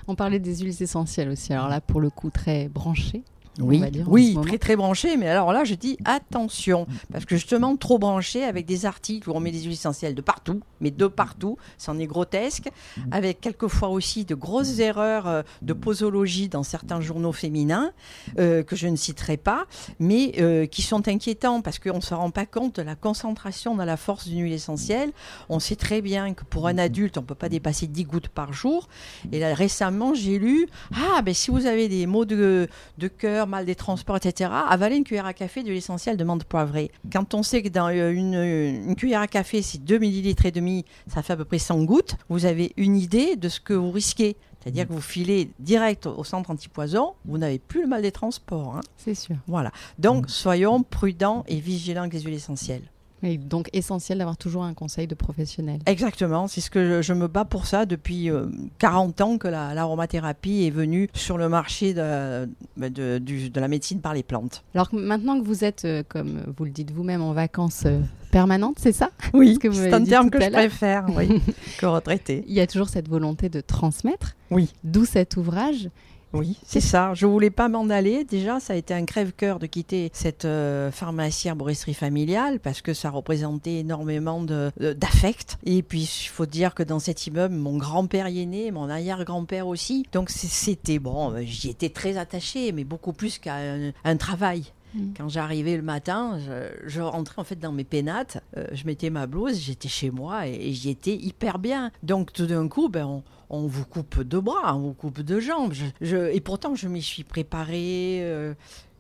On 0.08 0.16
parlait 0.16 0.40
des 0.40 0.58
huiles 0.58 0.82
essentielles 0.82 1.30
aussi. 1.30 1.54
Alors 1.54 1.70
là, 1.70 1.82
pour 1.82 2.02
le 2.02 2.10
coup, 2.10 2.30
très 2.30 2.68
branché. 2.68 3.24
Oui, 3.60 3.80
dire, 3.90 4.42
très 4.42 4.58
très 4.58 4.76
branché, 4.76 5.16
mais 5.18 5.28
alors 5.28 5.54
là 5.54 5.64
je 5.64 5.76
dis 5.76 5.98
attention, 6.06 6.88
parce 7.12 7.26
que 7.26 7.36
justement 7.36 7.76
trop 7.76 8.00
branché 8.00 8.44
avec 8.44 8.66
des 8.66 8.86
articles 8.86 9.30
où 9.30 9.34
on 9.34 9.40
met 9.40 9.52
des 9.52 9.62
huiles 9.62 9.74
essentielles 9.74 10.16
de 10.16 10.22
partout, 10.22 10.62
mais 10.82 10.92
de 10.92 11.08
partout, 11.08 11.58
c'en 11.78 12.00
est 12.00 12.08
grotesque, 12.08 12.70
avec 13.12 13.42
quelquefois 13.42 13.90
aussi 13.90 14.26
de 14.26 14.36
grosses 14.36 14.80
erreurs 14.80 15.28
euh, 15.28 15.42
de 15.62 15.74
posologie 15.74 16.50
dans 16.50 16.64
certains 16.64 17.02
journaux 17.02 17.32
féminins, 17.32 17.92
euh, 18.40 18.64
que 18.64 18.76
je 18.76 18.88
ne 18.88 18.96
citerai 18.96 19.38
pas, 19.38 19.66
mais 20.00 20.34
euh, 20.40 20.66
qui 20.66 20.82
sont 20.82 21.08
inquiétants, 21.08 21.62
parce 21.62 21.80
qu'on 21.80 21.98
ne 21.98 22.02
se 22.02 22.14
rend 22.14 22.32
pas 22.32 22.46
compte 22.46 22.78
de 22.78 22.82
la 22.82 22.96
concentration 22.96 23.76
dans 23.76 23.86
la 23.86 23.98
force 23.98 24.28
d'une 24.28 24.42
huile 24.44 24.54
essentielle. 24.54 25.12
On 25.50 25.60
sait 25.60 25.76
très 25.76 26.02
bien 26.02 26.34
que 26.34 26.44
pour 26.44 26.68
un 26.68 26.78
adulte, 26.78 27.18
on 27.18 27.22
ne 27.22 27.26
peut 27.26 27.36
pas 27.36 27.50
dépasser 27.50 27.88
10 27.88 28.04
gouttes 28.06 28.30
par 28.30 28.54
jour, 28.54 28.88
et 29.32 29.40
là 29.40 29.54
récemment 29.54 30.14
j'ai 30.14 30.40
lu, 30.40 30.68
ah 30.96 31.22
ben 31.22 31.34
si 31.34 31.52
vous 31.52 31.66
avez 31.66 31.88
des 31.88 32.06
maux 32.06 32.26
de, 32.26 32.68
de 32.98 33.08
cœur, 33.08 33.43
mal 33.46 33.66
des 33.66 33.76
transports, 33.76 34.18
etc., 34.18 34.50
avaler 34.70 34.96
une 34.98 35.04
cuillère 35.04 35.26
à 35.26 35.34
café 35.34 35.64
de 35.64 35.70
l'essentiel 35.72 36.18
de 36.18 36.24
menthe 36.24 36.44
poivrée. 36.44 36.92
Quand 37.12 37.34
on 37.34 37.44
sait 37.44 37.62
que 37.62 37.70
dans 37.70 37.88
euh, 37.90 38.12
une, 38.12 38.34
une 38.36 38.96
cuillère 38.96 39.22
à 39.22 39.28
café, 39.28 39.62
c'est 39.62 39.84
2 39.84 39.98
millilitres 39.98 40.46
et 40.46 40.52
demi, 40.52 40.86
ça 41.08 41.22
fait 41.22 41.34
à 41.34 41.38
peu 41.38 41.46
près 41.46 41.60
100 41.60 41.84
gouttes, 41.84 42.16
vous 42.30 42.46
avez 42.46 42.74
une 42.78 42.96
idée 42.98 43.36
de 43.36 43.50
ce 43.50 43.60
que 43.60 43.74
vous 43.74 43.92
risquez. 43.92 44.36
C'est-à-dire 44.62 44.88
que 44.88 44.94
vous 44.94 45.02
filez 45.02 45.52
direct 45.60 46.06
au 46.06 46.24
centre 46.24 46.50
antipoison, 46.50 47.16
vous 47.26 47.38
n'avez 47.38 47.60
plus 47.60 47.82
le 47.82 47.88
mal 47.88 48.02
des 48.02 48.14
transports. 48.14 48.78
hein. 48.78 48.82
C'est 48.96 49.14
sûr. 49.14 49.36
Voilà. 49.46 49.72
Donc, 50.00 50.30
soyons 50.30 50.84
prudents 50.84 51.44
et 51.50 51.60
vigilants 51.60 52.04
avec 52.04 52.14
les 52.14 52.22
huiles 52.22 52.36
essentielles. 52.36 52.84
Et 53.24 53.38
donc 53.38 53.70
essentiel 53.74 54.18
d'avoir 54.20 54.38
toujours 54.38 54.64
un 54.64 54.74
conseil 54.74 55.08
de 55.08 55.16
professionnel. 55.16 55.80
Exactement, 55.86 56.48
c'est 56.48 56.62
ce 56.62 56.70
que 56.70 56.86
je, 56.88 57.02
je 57.02 57.14
me 57.14 57.28
bats 57.28 57.46
pour 57.46 57.66
ça 57.66 57.86
depuis 57.86 58.30
euh, 58.30 58.48
40 58.80 59.22
ans 59.22 59.38
que 59.38 59.48
la- 59.48 59.74
l'aromathérapie 59.74 60.66
est 60.66 60.70
venue 60.72 61.10
sur 61.14 61.38
le 61.38 61.48
marché 61.50 61.94
de, 61.94 62.48
de- 62.78 63.60
la 63.60 63.68
médecine 63.68 64.00
par 64.02 64.14
les 64.14 64.24
plantes. 64.24 64.64
Alors 64.76 64.90
maintenant 64.94 65.40
que 65.40 65.46
vous 65.46 65.64
êtes, 65.64 65.86
euh, 65.86 66.04
comme 66.08 66.42
vous 66.58 66.66
le 66.66 66.72
dites 66.72 66.92
vous-même, 66.92 67.22
en 67.22 67.34
vacances 67.34 67.84
euh, 67.86 68.00
permanentes, 68.32 68.78
c'est 68.80 68.92
ça? 68.92 69.10
Oui, 69.34 69.58
c'est 69.62 69.94
un 69.94 70.04
terme 70.04 70.30
que 70.30 70.42
je 70.42 70.50
préfère 70.50 71.06
oui, 71.16 71.42
que 71.80 71.86
retraité. 71.86 72.44
Il 72.48 72.54
y 72.54 72.60
a 72.60 72.68
toujours 72.68 72.90
cette 72.90 73.08
volonté 73.08 73.48
de 73.50 73.62
transmettre, 73.62 74.36
Oui. 74.52 74.74
d'où 74.84 75.06
cet 75.06 75.38
ouvrage. 75.38 75.90
Oui, 76.34 76.58
c'est 76.66 76.80
ça. 76.80 77.14
Je 77.14 77.28
voulais 77.28 77.52
pas 77.52 77.70
m'en 77.70 77.90
aller. 77.90 78.24
Déjà, 78.26 78.60
ça 78.60 78.74
a 78.74 78.76
été 78.76 78.94
un 78.94 79.06
crève-cœur 79.06 79.60
de 79.60 79.68
quitter 79.68 80.10
cette 80.14 80.46
euh, 80.46 80.92
pharmacie 80.92 81.48
arboristerie 81.48 81.94
familiale 81.94 82.60
parce 82.60 82.82
que 82.82 82.96
ça 82.96 83.12
représentait 83.12 83.78
énormément 83.80 84.42
d'affect. 84.42 85.60
Et 85.64 85.84
puis, 85.84 86.02
il 86.02 86.30
faut 86.30 86.48
dire 86.48 86.74
que 86.74 86.82
dans 86.82 87.00
cet 87.00 87.28
immeuble, 87.28 87.54
mon 87.54 87.78
grand-père 87.78 88.28
y 88.30 88.42
est 88.42 88.46
né, 88.48 88.72
mon 88.72 88.90
arrière-grand-père 88.90 89.68
aussi. 89.68 90.08
Donc, 90.12 90.32
c'était 90.32 90.98
bon, 90.98 91.36
j'y 91.42 91.70
étais 91.70 91.90
très 91.90 92.18
attachée, 92.18 92.72
mais 92.72 92.84
beaucoup 92.84 93.14
plus 93.14 93.38
qu'à 93.38 93.58
un 94.04 94.18
travail. 94.18 94.64
Mm. 94.94 95.14
Quand 95.18 95.30
j'arrivais 95.30 95.76
le 95.76 95.82
matin, 95.84 96.40
je, 96.40 96.88
je 96.90 97.02
rentrais 97.02 97.40
en 97.42 97.44
fait 97.44 97.60
dans 97.60 97.72
mes 97.72 97.84
pénates, 97.84 98.44
euh, 98.58 98.68
je 98.74 98.86
mettais 98.86 99.10
ma 99.10 99.26
blouse, 99.28 99.60
j'étais 99.60 99.90
chez 99.90 100.12
moi 100.12 100.48
et, 100.48 100.54
et 100.70 100.74
j'y 100.74 100.90
étais 100.90 101.16
hyper 101.16 101.60
bien. 101.60 101.92
Donc 102.04 102.32
tout 102.34 102.46
d'un 102.46 102.68
coup, 102.68 102.90
ben, 102.90 103.06
on, 103.06 103.24
on 103.50 103.68
vous 103.68 103.86
coupe 103.86 104.22
de 104.22 104.40
bras, 104.40 104.76
on 104.76 104.80
vous 104.82 104.94
coupe 104.94 105.22
de 105.22 105.40
jambes. 105.40 105.74
Je- 105.74 105.86
je- 106.02 106.32
et 106.32 106.40
pourtant, 106.42 106.76
je 106.76 106.88
m'y 106.88 107.02
suis 107.02 107.24
préparée. 107.24 108.20
euh, 108.22 108.54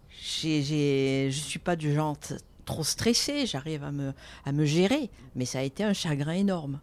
j'ai- 0.10 0.62
j'ai- 0.62 1.30
je 1.32 1.38
ne 1.38 1.44
suis 1.44 1.60
pas 1.60 1.76
du 1.76 1.94
genre 1.94 2.18
t- 2.18 2.36
trop 2.66 2.84
stressée, 2.84 3.46
j'arrive 3.46 3.84
à 3.84 3.92
me, 3.92 4.14
à 4.46 4.52
me 4.52 4.64
gérer. 4.66 5.10
Mais 5.36 5.46
ça 5.46 5.60
a 5.60 5.64
été 5.64 5.84
un 5.84 5.94
chagrin 5.94 6.34
énorme. 6.34 6.80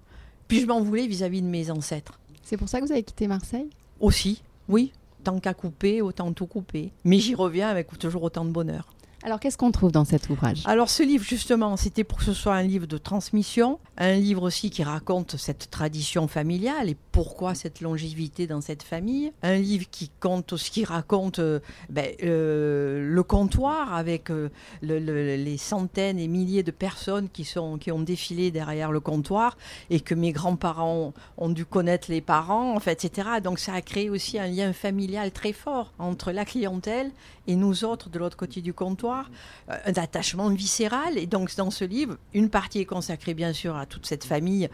Puis 0.49 0.61
je 0.61 0.67
m'en 0.67 0.81
voulais 0.83 1.07
vis-à-vis 1.07 1.43
de 1.43 1.47
mes 1.47 1.71
ancêtres. 1.71 2.19
C'est 2.43 2.57
pour 2.57 2.69
ça 2.69 2.81
que 2.81 2.85
vous 2.87 2.93
avez 2.93 3.02
quitté 3.05 3.26
Marseille? 3.29 3.71
Aussi, 4.00 4.43
oui. 4.69 4.93
Tant 5.23 5.38
qu'à 5.38 5.55
couper, 5.55 6.00
autant 6.02 6.33
tout 6.33 6.47
couper. 6.47 6.93
Mais 7.05 7.19
j'y 7.19 7.35
reviens 7.35 7.69
avec 7.69 7.97
toujours 7.99 8.23
autant 8.23 8.45
de 8.45 8.50
bonheur. 8.50 8.88
Alors 9.23 9.39
qu'est-ce 9.39 9.59
qu'on 9.59 9.71
trouve 9.71 9.93
dans 9.93 10.07
cet 10.07 10.31
ouvrage? 10.31 10.62
Alors 10.65 10.89
ce 10.89 11.03
livre, 11.03 11.25
justement, 11.25 11.77
c'était 11.77 12.05
pour 12.05 12.19
que 12.19 12.25
ce 12.25 12.33
soit 12.33 12.55
un 12.55 12.62
livre 12.62 12.87
de 12.87 12.97
transmission, 12.97 13.79
un 13.99 14.15
livre 14.15 14.43
aussi 14.43 14.71
qui 14.71 14.83
raconte 14.83 15.37
cette 15.37 15.71
tradition 15.71 16.27
familiale 16.27 16.89
et 16.89 16.97
pourquoi 17.12 17.55
cette 17.55 17.83
longévité 17.83 18.47
dans 18.47 18.62
cette 18.62 18.83
famille, 18.83 19.31
un 19.43 19.57
livre 19.57 19.85
qui 19.91 20.11
compte 20.21 20.55
aussi, 20.55 20.71
qui 20.71 20.85
raconte 20.87 21.39
euh, 21.39 21.61
ben, 21.91 22.07
euh, 22.23 23.07
le 23.12 23.23
comptoir 23.23 23.93
avec 23.95 24.31
euh, 24.31 24.49
le- 24.81 24.99
le- 24.99 25.37
les 25.37 25.59
centaines 25.59 26.19
et 26.19 26.27
milliers 26.29 26.62
de 26.62 26.71
personnes 26.71 27.29
qui, 27.29 27.45
sont, 27.45 27.77
qui 27.77 27.93
ont 27.93 28.00
défilé 28.00 28.50
derrière 28.50 28.91
le 28.91 29.00
comptoir 29.00 29.59
et 29.91 30.00
que 30.00 30.15
mes 30.15 30.33
grands-parents 30.33 31.12
ont 31.37 31.49
dû 31.50 31.67
connaître 31.67 32.11
les 32.11 32.23
parents, 32.23 32.75
en 32.75 32.81
fait, 32.81 33.05
etc. 33.05 33.29
Donc 33.45 33.59
ça 33.59 33.75
a 33.75 33.83
créé 33.83 34.09
aussi 34.09 34.39
un 34.39 34.47
lien 34.47 34.73
familial 34.73 35.31
très 35.31 35.53
fort 35.53 35.93
entre 35.99 36.33
la 36.33 36.47
clientèle 36.47 37.11
et 37.47 37.57
nous 37.57 37.85
autres 37.85 38.09
de 38.09 38.19
l'autre 38.19 38.37
côté 38.39 38.61
du 38.62 38.73
comptoir, 38.73 39.10
euh, 39.12 39.75
un 39.87 40.02
attachement 40.02 40.49
viscéral. 40.49 41.19
Et 41.19 41.26
donc 41.26 41.55
dans 41.57 41.71
ce 41.71 41.85
livre, 41.85 42.17
une 42.35 42.50
partie 42.50 42.81
est 42.81 42.87
consacrée 42.87 43.35
bien 43.35 43.52
sûr 43.52 43.76
à 43.76 43.87
toute 43.87 44.07
cette 44.07 44.25
famille 44.25 44.69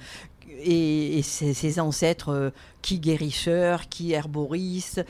et, 0.49 1.23
ses 1.23 1.81
ancêtres, 1.81 2.31
euh, 2.31 2.51
qui 2.83 3.01
guérisseurs, 3.01 3.89
qui 3.89 4.13
herboristes, 4.13 5.05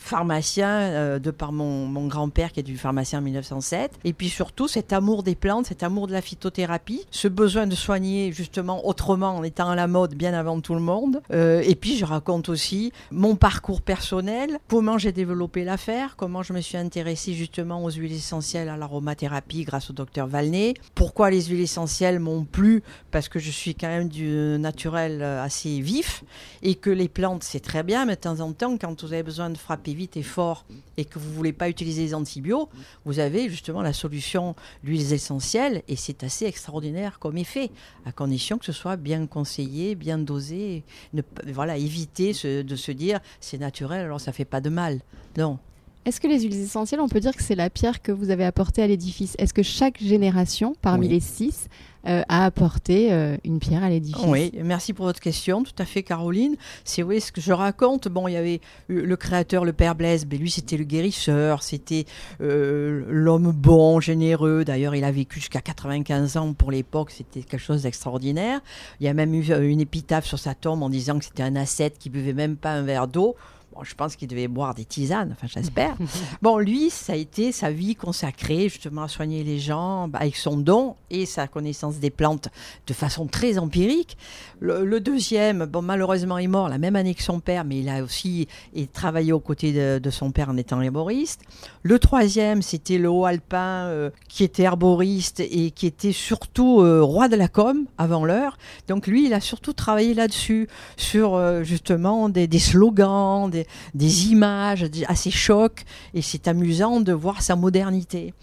pharmaciens, 0.00 0.80
euh, 0.80 1.18
de 1.18 1.30
par 1.30 1.52
mon, 1.52 1.86
mon 1.86 2.06
grand-père 2.06 2.52
qui 2.52 2.60
est 2.60 2.64
du 2.64 2.76
pharmacien 2.76 3.20
en 3.20 3.22
1907. 3.22 3.92
Et 4.04 4.12
puis 4.12 4.28
surtout 4.28 4.66
cet 4.66 4.92
amour 4.92 5.22
des 5.22 5.34
plantes, 5.34 5.66
cet 5.66 5.82
amour 5.82 6.06
de 6.06 6.12
la 6.12 6.22
phytothérapie, 6.22 7.04
ce 7.10 7.28
besoin 7.28 7.66
de 7.66 7.74
soigner 7.74 8.32
justement 8.32 8.86
autrement 8.86 9.36
en 9.36 9.42
étant 9.44 9.68
à 9.68 9.76
la 9.76 9.86
mode 9.86 10.14
bien 10.14 10.32
avant 10.34 10.60
tout 10.60 10.74
le 10.74 10.80
monde. 10.80 11.20
Euh, 11.32 11.62
et 11.64 11.74
puis 11.74 11.96
je 11.96 12.04
raconte 12.04 12.48
aussi 12.48 12.92
mon 13.10 13.36
parcours 13.36 13.82
personnel, 13.82 14.58
comment 14.68 14.98
j'ai 14.98 15.12
développé 15.12 15.64
l'affaire, 15.64 16.16
comment 16.16 16.42
je 16.42 16.52
me 16.52 16.60
suis 16.60 16.78
intéressée 16.78 17.34
justement 17.34 17.84
aux 17.84 17.90
huiles 17.90 18.12
essentielles, 18.12 18.68
à 18.68 18.76
l'aromathérapie 18.76 19.64
grâce 19.64 19.90
au 19.90 19.92
docteur 19.92 20.26
Valnet, 20.26 20.74
pourquoi 20.94 21.30
les 21.30 21.42
huiles 21.44 21.60
essentielles 21.60 22.18
m'ont 22.18 22.44
plu, 22.44 22.82
parce 23.10 23.28
que 23.28 23.38
je 23.38 23.50
suis 23.50 23.74
quand 23.74 23.88
même 23.88 24.08
du 24.08 24.56
naturel 24.58 25.20
euh, 25.22 25.42
assez 25.42 25.80
vif, 25.80 26.24
et 26.62 26.74
que 26.74 26.90
les 26.90 27.08
plantes 27.08 27.44
c'est 27.44 27.60
très 27.60 27.82
bien, 27.82 28.06
mais 28.06 28.16
de 28.16 28.20
temps 28.20 28.40
en 28.40 28.52
temps, 28.52 28.76
quand 28.78 29.02
vous 29.02 29.12
avez 29.12 29.22
besoin 29.22 29.50
de 29.50 29.58
frapper 29.58 29.89
vite 29.94 30.16
et 30.16 30.22
fort, 30.22 30.64
et 30.96 31.04
que 31.04 31.18
vous 31.18 31.32
voulez 31.32 31.52
pas 31.52 31.68
utiliser 31.68 32.02
les 32.02 32.14
antibiotiques, 32.14 32.68
vous 33.04 33.18
avez 33.18 33.48
justement 33.48 33.82
la 33.82 33.92
solution, 33.92 34.54
l'huile 34.82 35.12
essentielle, 35.12 35.82
et 35.88 35.96
c'est 35.96 36.24
assez 36.24 36.46
extraordinaire 36.46 37.18
comme 37.18 37.36
effet, 37.36 37.70
à 38.04 38.12
condition 38.12 38.58
que 38.58 38.64
ce 38.64 38.72
soit 38.72 38.96
bien 38.96 39.26
conseillé, 39.26 39.94
bien 39.94 40.18
dosé, 40.18 40.84
ne, 41.12 41.22
voilà, 41.52 41.76
éviter 41.76 42.32
de 42.32 42.76
se 42.76 42.92
dire 42.92 43.20
c'est 43.40 43.58
naturel, 43.58 44.04
alors 44.04 44.20
ça 44.20 44.32
fait 44.32 44.44
pas 44.44 44.60
de 44.60 44.70
mal. 44.70 45.00
Non. 45.36 45.58
Est-ce 46.06 46.18
que 46.18 46.26
les 46.26 46.40
huiles 46.40 46.58
essentielles, 46.58 47.00
on 47.00 47.08
peut 47.08 47.20
dire 47.20 47.36
que 47.36 47.42
c'est 47.42 47.54
la 47.54 47.68
pierre 47.68 48.00
que 48.00 48.10
vous 48.10 48.30
avez 48.30 48.44
apportée 48.44 48.82
à 48.82 48.86
l'édifice? 48.86 49.34
Est-ce 49.38 49.52
que 49.52 49.62
chaque 49.62 50.02
génération, 50.02 50.74
parmi 50.80 51.06
Oui. 51.06 51.12
les 51.12 51.20
six, 51.20 51.68
euh, 52.06 52.22
a 52.30 52.46
apporté 52.46 53.12
euh, 53.12 53.36
une 53.44 53.58
pierre 53.58 53.84
à 53.84 53.90
l'édifice? 53.90 54.24
Oui, 54.26 54.50
merci 54.64 54.94
pour 54.94 55.04
votre 55.04 55.20
question. 55.20 55.62
Tout 55.62 55.74
à 55.78 55.84
fait, 55.84 56.02
Caroline. 56.02 56.56
C'est 56.84 57.02
oui 57.02 57.20
ce 57.20 57.30
que 57.30 57.42
je 57.42 57.52
raconte. 57.52 58.08
Bon, 58.08 58.26
il 58.28 58.32
y 58.32 58.36
avait 58.36 58.62
le 58.88 59.14
créateur, 59.16 59.66
le 59.66 59.74
père 59.74 59.94
Blaise, 59.94 60.26
mais 60.30 60.38
lui, 60.38 60.50
c'était 60.50 60.78
le 60.78 60.84
guérisseur, 60.84 61.62
c'était 61.62 62.06
euh, 62.40 63.04
l'homme 63.10 63.52
bon, 63.52 64.00
généreux. 64.00 64.64
D'ailleurs, 64.64 64.94
il 64.94 65.04
a 65.04 65.12
vécu 65.12 65.38
jusqu'à 65.38 65.60
95 65.60 66.38
ans 66.38 66.54
pour 66.54 66.70
l'époque. 66.70 67.10
C'était 67.10 67.42
quelque 67.42 67.60
chose 67.60 67.82
d'extraordinaire. 67.82 68.60
Il 69.00 69.04
y 69.04 69.08
a 69.08 69.12
même 69.12 69.34
eu 69.34 69.44
une 69.68 69.82
épitaphe 69.82 70.24
sur 70.24 70.38
sa 70.38 70.54
tombe 70.54 70.82
en 70.82 70.88
disant 70.88 71.18
que 71.18 71.26
c'était 71.26 71.42
un 71.42 71.56
ascète 71.56 71.98
qui 71.98 72.08
buvait 72.08 72.32
même 72.32 72.56
pas 72.56 72.72
un 72.72 72.82
verre 72.82 73.06
d'eau. 73.06 73.36
Je 73.82 73.94
pense 73.94 74.16
qu'il 74.16 74.28
devait 74.28 74.48
boire 74.48 74.74
des 74.74 74.84
tisanes, 74.84 75.30
enfin 75.32 75.46
j'espère. 75.46 75.96
bon, 76.42 76.58
lui, 76.58 76.90
ça 76.90 77.14
a 77.14 77.16
été 77.16 77.52
sa 77.52 77.70
vie 77.70 77.94
consacrée 77.94 78.68
justement 78.68 79.02
à 79.02 79.08
soigner 79.08 79.44
les 79.44 79.58
gens 79.58 80.08
bah, 80.08 80.18
avec 80.20 80.36
son 80.36 80.56
don 80.56 80.96
et 81.10 81.26
sa 81.26 81.48
connaissance 81.48 81.98
des 81.98 82.10
plantes 82.10 82.48
de 82.86 82.92
façon 82.92 83.26
très 83.26 83.58
empirique. 83.58 84.16
Le, 84.60 84.84
le 84.84 85.00
deuxième, 85.00 85.66
bon, 85.66 85.82
malheureusement, 85.82 86.38
est 86.38 86.46
mort 86.46 86.68
la 86.68 86.78
même 86.78 86.96
année 86.96 87.14
que 87.14 87.22
son 87.22 87.40
père, 87.40 87.64
mais 87.64 87.78
il 87.78 87.88
a 87.88 88.02
aussi 88.02 88.48
travaillé 88.92 89.32
aux 89.32 89.40
côtés 89.40 89.72
de, 89.72 89.98
de 89.98 90.10
son 90.10 90.30
père 90.30 90.50
en 90.50 90.56
étant 90.56 90.80
herboriste. 90.80 91.42
Le 91.82 91.98
troisième, 91.98 92.62
c'était 92.62 92.98
le 92.98 93.08
haut 93.08 93.24
alpin 93.24 93.86
euh, 93.86 94.10
qui 94.28 94.44
était 94.44 94.64
herboriste 94.64 95.40
et 95.40 95.70
qui 95.70 95.86
était 95.86 96.12
surtout 96.12 96.80
euh, 96.80 97.02
roi 97.02 97.28
de 97.28 97.36
la 97.36 97.48
com 97.48 97.86
avant 97.98 98.24
l'heure. 98.24 98.58
Donc 98.88 99.06
lui, 99.06 99.26
il 99.26 99.34
a 99.34 99.40
surtout 99.40 99.72
travaillé 99.72 100.14
là-dessus, 100.14 100.68
sur 100.96 101.34
euh, 101.34 101.62
justement 101.62 102.28
des, 102.28 102.46
des 102.46 102.58
slogans, 102.58 103.50
des, 103.50 103.66
des 103.94 104.28
images 104.28 104.86
assez 105.06 105.30
chocs. 105.30 105.84
Et 106.14 106.22
c'est 106.22 106.48
amusant 106.48 107.00
de 107.00 107.12
voir 107.12 107.42
sa 107.42 107.56
modernité. 107.56 108.34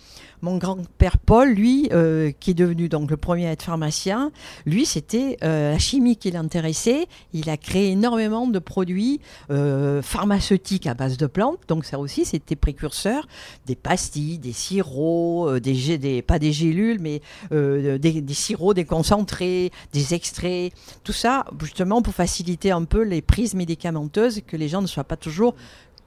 Mon 0.42 0.58
grand-père 0.58 1.18
Paul, 1.18 1.50
lui, 1.50 1.90
euh, 1.92 2.32
qui 2.40 2.52
est 2.52 2.54
devenu 2.54 2.90
donc 2.90 3.10
le 3.10 3.18
premier 3.18 3.48
à 3.48 3.52
être 3.52 3.64
pharmacien, 3.64 4.32
lui, 4.68 4.86
c'était 4.86 5.38
euh, 5.44 5.72
la 5.72 5.80
chimie 5.80 6.16
qui 6.16 6.30
l'intéressait. 6.30 7.08
Il 7.34 7.50
a 7.50 7.58
créé 7.58 7.92
énormément 7.92 8.48
de 8.48 8.60
produits 8.60 9.20
euh, 9.50 10.04
pharmaceutiques 10.04 10.86
à 10.86 10.94
base 10.94 11.18
de 11.18 11.26
plantes. 11.26 11.60
Donc 11.68 11.86
ça 11.86 11.98
aussi, 11.98 12.24
c'était 12.24 12.56
précurseur. 12.56 13.28
Des 13.66 13.76
pastilles, 13.76 14.38
des 14.38 14.54
sirops, 14.54 15.60
des, 15.60 16.22
pas 16.22 16.38
des 16.38 16.54
gélules, 16.54 17.00
mais 17.00 17.22
des, 17.52 17.98
des 17.98 18.34
sirops, 18.34 18.76
des 18.76 18.86
concentrés, 18.86 19.72
des 19.92 20.14
extraits. 20.14 20.72
Tout 21.04 21.14
ça, 21.14 21.46
justement, 21.62 22.04
pour 22.04 22.14
faciliter 22.14 22.70
un 22.70 22.84
peu 22.84 23.02
les 23.02 23.24
prises 23.24 23.56
médicamenteuses, 23.56 24.42
que 24.46 24.56
les 24.56 24.68
gens 24.68 24.84
ne 24.84 24.88
soient 24.88 25.04
pas 25.04 25.18
toujours 25.18 25.56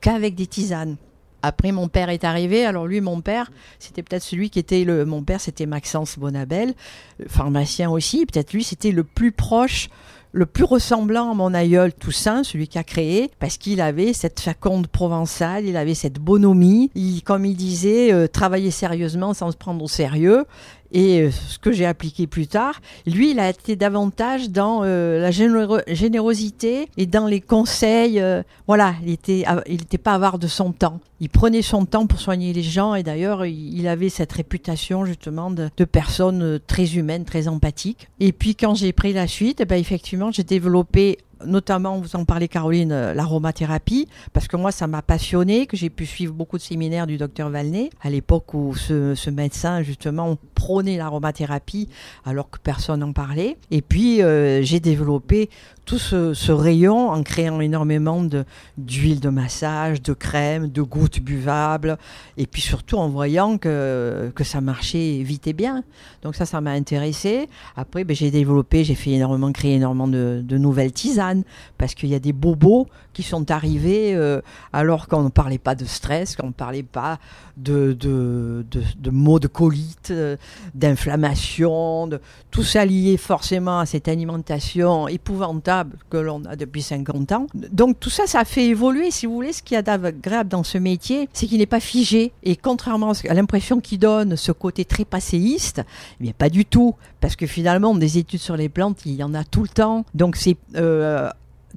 qu'avec 0.01 0.37
des 0.37 0.47
tisanes. 0.47 0.97
Après, 1.43 1.73
mon 1.73 1.89
père 1.89 2.11
est 2.11 2.25
arrivé. 2.25 2.65
Alors 2.65 2.87
lui, 2.87 3.01
mon 3.01 3.21
père, 3.21 3.51
c'était 3.79 4.03
peut-être 4.03 4.23
celui 4.23 4.51
qui 4.51 4.59
était 4.59 4.85
le. 4.85 5.05
Mon 5.05 5.23
père, 5.23 5.41
c'était 5.41 5.67
Maxence 5.67 6.19
Bonabel, 6.19 6.75
euh, 7.21 7.25
pharmacien 7.29 7.91
aussi. 7.91 8.27
Peut-être 8.27 8.53
lui, 8.53 8.65
c'était 8.65 8.93
le 8.93 9.05
plus 9.05 9.33
proche, 9.33 9.89
le 10.33 10.47
plus 10.47 10.65
ressemblant 10.65 11.33
à 11.33 11.35
mon 11.35 11.55
aïeul 11.55 11.93
Toussaint, 11.93 12.45
celui 12.45 12.69
qui 12.69 12.79
a 12.79 12.85
créé, 12.85 13.31
parce 13.39 13.57
qu'il 13.57 13.81
avait 13.81 14.13
cette 14.13 14.41
faconde 14.41 14.87
provençale, 14.87 15.65
il 15.65 15.77
avait 15.77 15.95
cette 15.95 16.19
bonhomie. 16.19 16.91
Il, 16.95 17.23
comme 17.23 17.45
il 17.45 17.57
disait, 17.57 18.13
euh, 18.13 18.27
travailler 18.29 18.71
sérieusement 18.71 19.35
sans 19.35 19.51
se 19.51 19.57
prendre 19.57 19.83
au 19.83 19.89
sérieux. 19.89 20.45
Et 20.93 21.21
euh, 21.21 21.31
ce 21.31 21.59
que 21.59 21.73
j'ai 21.73 21.87
appliqué 21.87 22.27
plus 22.27 22.47
tard, 22.47 22.81
lui, 23.07 23.31
il 23.31 23.41
a 23.41 23.49
été 23.49 23.77
davantage 23.77 24.51
dans 24.51 24.81
euh, 24.83 25.21
la 25.21 25.31
généro- 25.31 25.81
générosité 25.87 26.89
et 26.97 27.07
dans 27.07 27.27
les 27.27 27.41
conseils. 27.41 28.21
euh, 28.21 28.43
voilà, 28.67 28.95
il 29.05 29.13
était, 29.13 29.45
il 29.67 29.79
n'était 29.79 29.99
pas 29.99 30.15
avare 30.15 30.39
de 30.39 30.49
son 30.49 30.73
temps. 30.73 31.01
Il 31.21 31.29
prenait 31.29 31.63
son 31.63 31.85
temps 31.85 32.07
pour 32.07 32.21
soigner 32.21 32.53
les 32.53 32.63
gens 32.63 32.95
et 32.95 33.03
d'ailleurs, 33.03 33.45
il, 33.45 33.87
avait 33.87 34.09
cette 34.09 34.33
réputation 34.33 35.05
justement 35.05 35.51
de, 35.51 35.69
de 35.77 35.85
personne 35.85 36.59
très 36.67 36.97
humaine, 36.97 37.25
très 37.25 37.47
empathique. 37.47 38.09
Et 38.21 38.33
puis 38.33 38.55
quand 38.55 38.75
j'ai 38.75 38.93
pris 38.93 39.13
la 39.13 39.27
suite, 39.27 39.61
eh 39.61 39.65
ben, 39.67 39.79
effectivement, 39.79 40.31
j'ai 40.31 40.45
développé 40.45 41.19
notamment, 41.45 41.99
vous 41.99 42.17
en 42.17 42.25
parlez 42.25 42.49
Caroline, 42.49 42.93
euh, 42.93 43.15
l'aromathérapie, 43.15 44.09
parce 44.33 44.49
que 44.49 44.57
moi 44.57 44.73
ça 44.73 44.87
m'a 44.87 45.03
passionné, 45.03 45.67
que 45.67 45.77
j'ai 45.77 45.91
pu 45.91 46.07
suivre 46.07 46.35
beaucoup 46.35 46.59
de 46.59 46.63
séminaires 46.63 47.07
du 47.07 47.17
docteur 47.17 47.51
Valnet, 47.51 47.91
à 48.03 48.11
l'époque 48.11 48.55
où 48.55 48.75
ce, 48.75 49.15
ce, 49.15 49.31
médecin 49.31 49.83
justement 49.83 50.37
prônait 50.55 50.97
l'aromathérapie 50.97 51.89
alors 52.25 52.51
que 52.51 52.59
personne 52.59 53.01
n'en 53.01 53.13
parlait. 53.13 53.57
Et 53.71 53.83
puis 53.83 54.23
euh, 54.23 54.63
j'ai 54.63 54.81
développé 54.81 55.51
tout 55.91 55.99
ce, 55.99 56.53
rayon 56.53 57.11
en 57.11 57.25
créant 57.25 57.61
énormément 57.61 58.23
d'huile 58.79 59.19
de, 59.19 59.29
massage, 59.29 60.01
de 60.01 60.13
crème, 60.13 60.69
de 60.69 60.83
gouttes 60.83 61.19
buvables, 61.19 61.99
et 62.37 62.47
puis 62.47 62.63
surtout 62.63 62.97
en 62.97 63.09
voyant 63.09 63.59
que, 63.59 64.31
que 64.37 64.45
ça 64.45 64.61
marchait 64.61 65.21
vite 65.25 65.49
et 65.49 65.53
bien. 65.53 65.83
Donc 66.23 66.37
ça, 66.37 66.47
ça 66.47 66.61
m'a 66.61 66.71
intéressé. 66.71 67.49
Après, 67.75 68.05
ben, 68.05 68.15
j'ai 68.15 68.31
développé, 68.31 68.85
j'ai 68.85 68.95
fait 68.95 69.11
énormément, 69.11 69.51
créé 69.51 69.75
énormément 69.75 70.07
de, 70.07 70.45
de 70.45 70.59
nouvelles 70.59 70.93
tisanes, 70.93 71.43
parce 71.77 71.97
qu'il 71.97 72.11
y 72.11 72.15
a 72.15 72.21
des 72.21 72.33
bobos 72.33 72.87
qui 73.13 73.25
sont 73.25 73.51
arrivés 73.51 74.15
euh, 74.15 74.41
alors 74.73 75.09
qu'on 75.09 75.25
ne 75.25 75.29
parlait 75.29 75.59
pas 75.59 75.75
de 75.75 75.87
stress, 75.87 76.37
qu'on 76.37 76.49
ne 76.49 76.53
parlait 76.53 76.85
pas 76.85 77.19
de, 77.57 77.95
de, 77.95 78.65
de, 78.71 78.83
de 78.97 79.11
maux 79.11 79.41
de 79.41 79.49
colite, 79.49 80.15
d'inflammation, 80.73 82.07
de, 82.07 82.21
tout 82.53 82.63
ça 82.63 82.85
lié 82.85 83.17
forcément 83.17 83.81
à 83.81 83.87
cette 83.87 84.07
alimentation 84.07 85.09
épouvantable 85.09 85.80
que 86.09 86.17
l'on 86.17 86.45
a 86.45 86.57
depuis 86.57 86.83
50 86.83 87.33
ans. 87.33 87.47
Donc 87.55 88.01
tout 88.01 88.11
ça, 88.11 88.27
ça 88.27 88.41
a 88.41 88.45
fait 88.45 88.67
évoluer, 88.67 89.11
si 89.11 89.27
vous 89.27 89.35
voulez. 89.35 89.53
Ce 89.53 89.63
qui 89.63 89.75
est 89.75 89.89
agréable 89.89 90.49
dans 90.49 90.65
ce 90.65 90.79
métier, 90.79 91.29
c'est 91.33 91.47
qu'il 91.47 91.59
n'est 91.59 91.67
pas 91.67 91.81
figé. 91.81 92.33
Et 92.43 92.57
contrairement 92.57 93.13
à 93.29 93.35
l'impression 93.35 93.81
qu'il 93.81 93.99
donne, 93.99 94.37
ce 94.37 94.53
côté 94.53 94.85
très 94.85 95.05
passéiste, 95.05 95.83
eh 96.21 96.25
bien 96.25 96.33
pas 96.37 96.49
du 96.49 96.65
tout. 96.65 96.95
Parce 97.21 97.37
que 97.37 97.47
finalement, 97.47 97.95
des 97.95 98.19
études 98.19 98.41
sur 98.41 98.57
les 98.57 98.69
plantes, 98.69 99.01
il 99.05 99.15
y 99.15 99.23
en 99.23 99.35
a 99.35 99.45
tout 99.45 99.63
le 99.63 99.69
temps. 99.69 100.05
Donc 100.15 100.37
c'est... 100.37 100.57
Euh, 100.77 101.29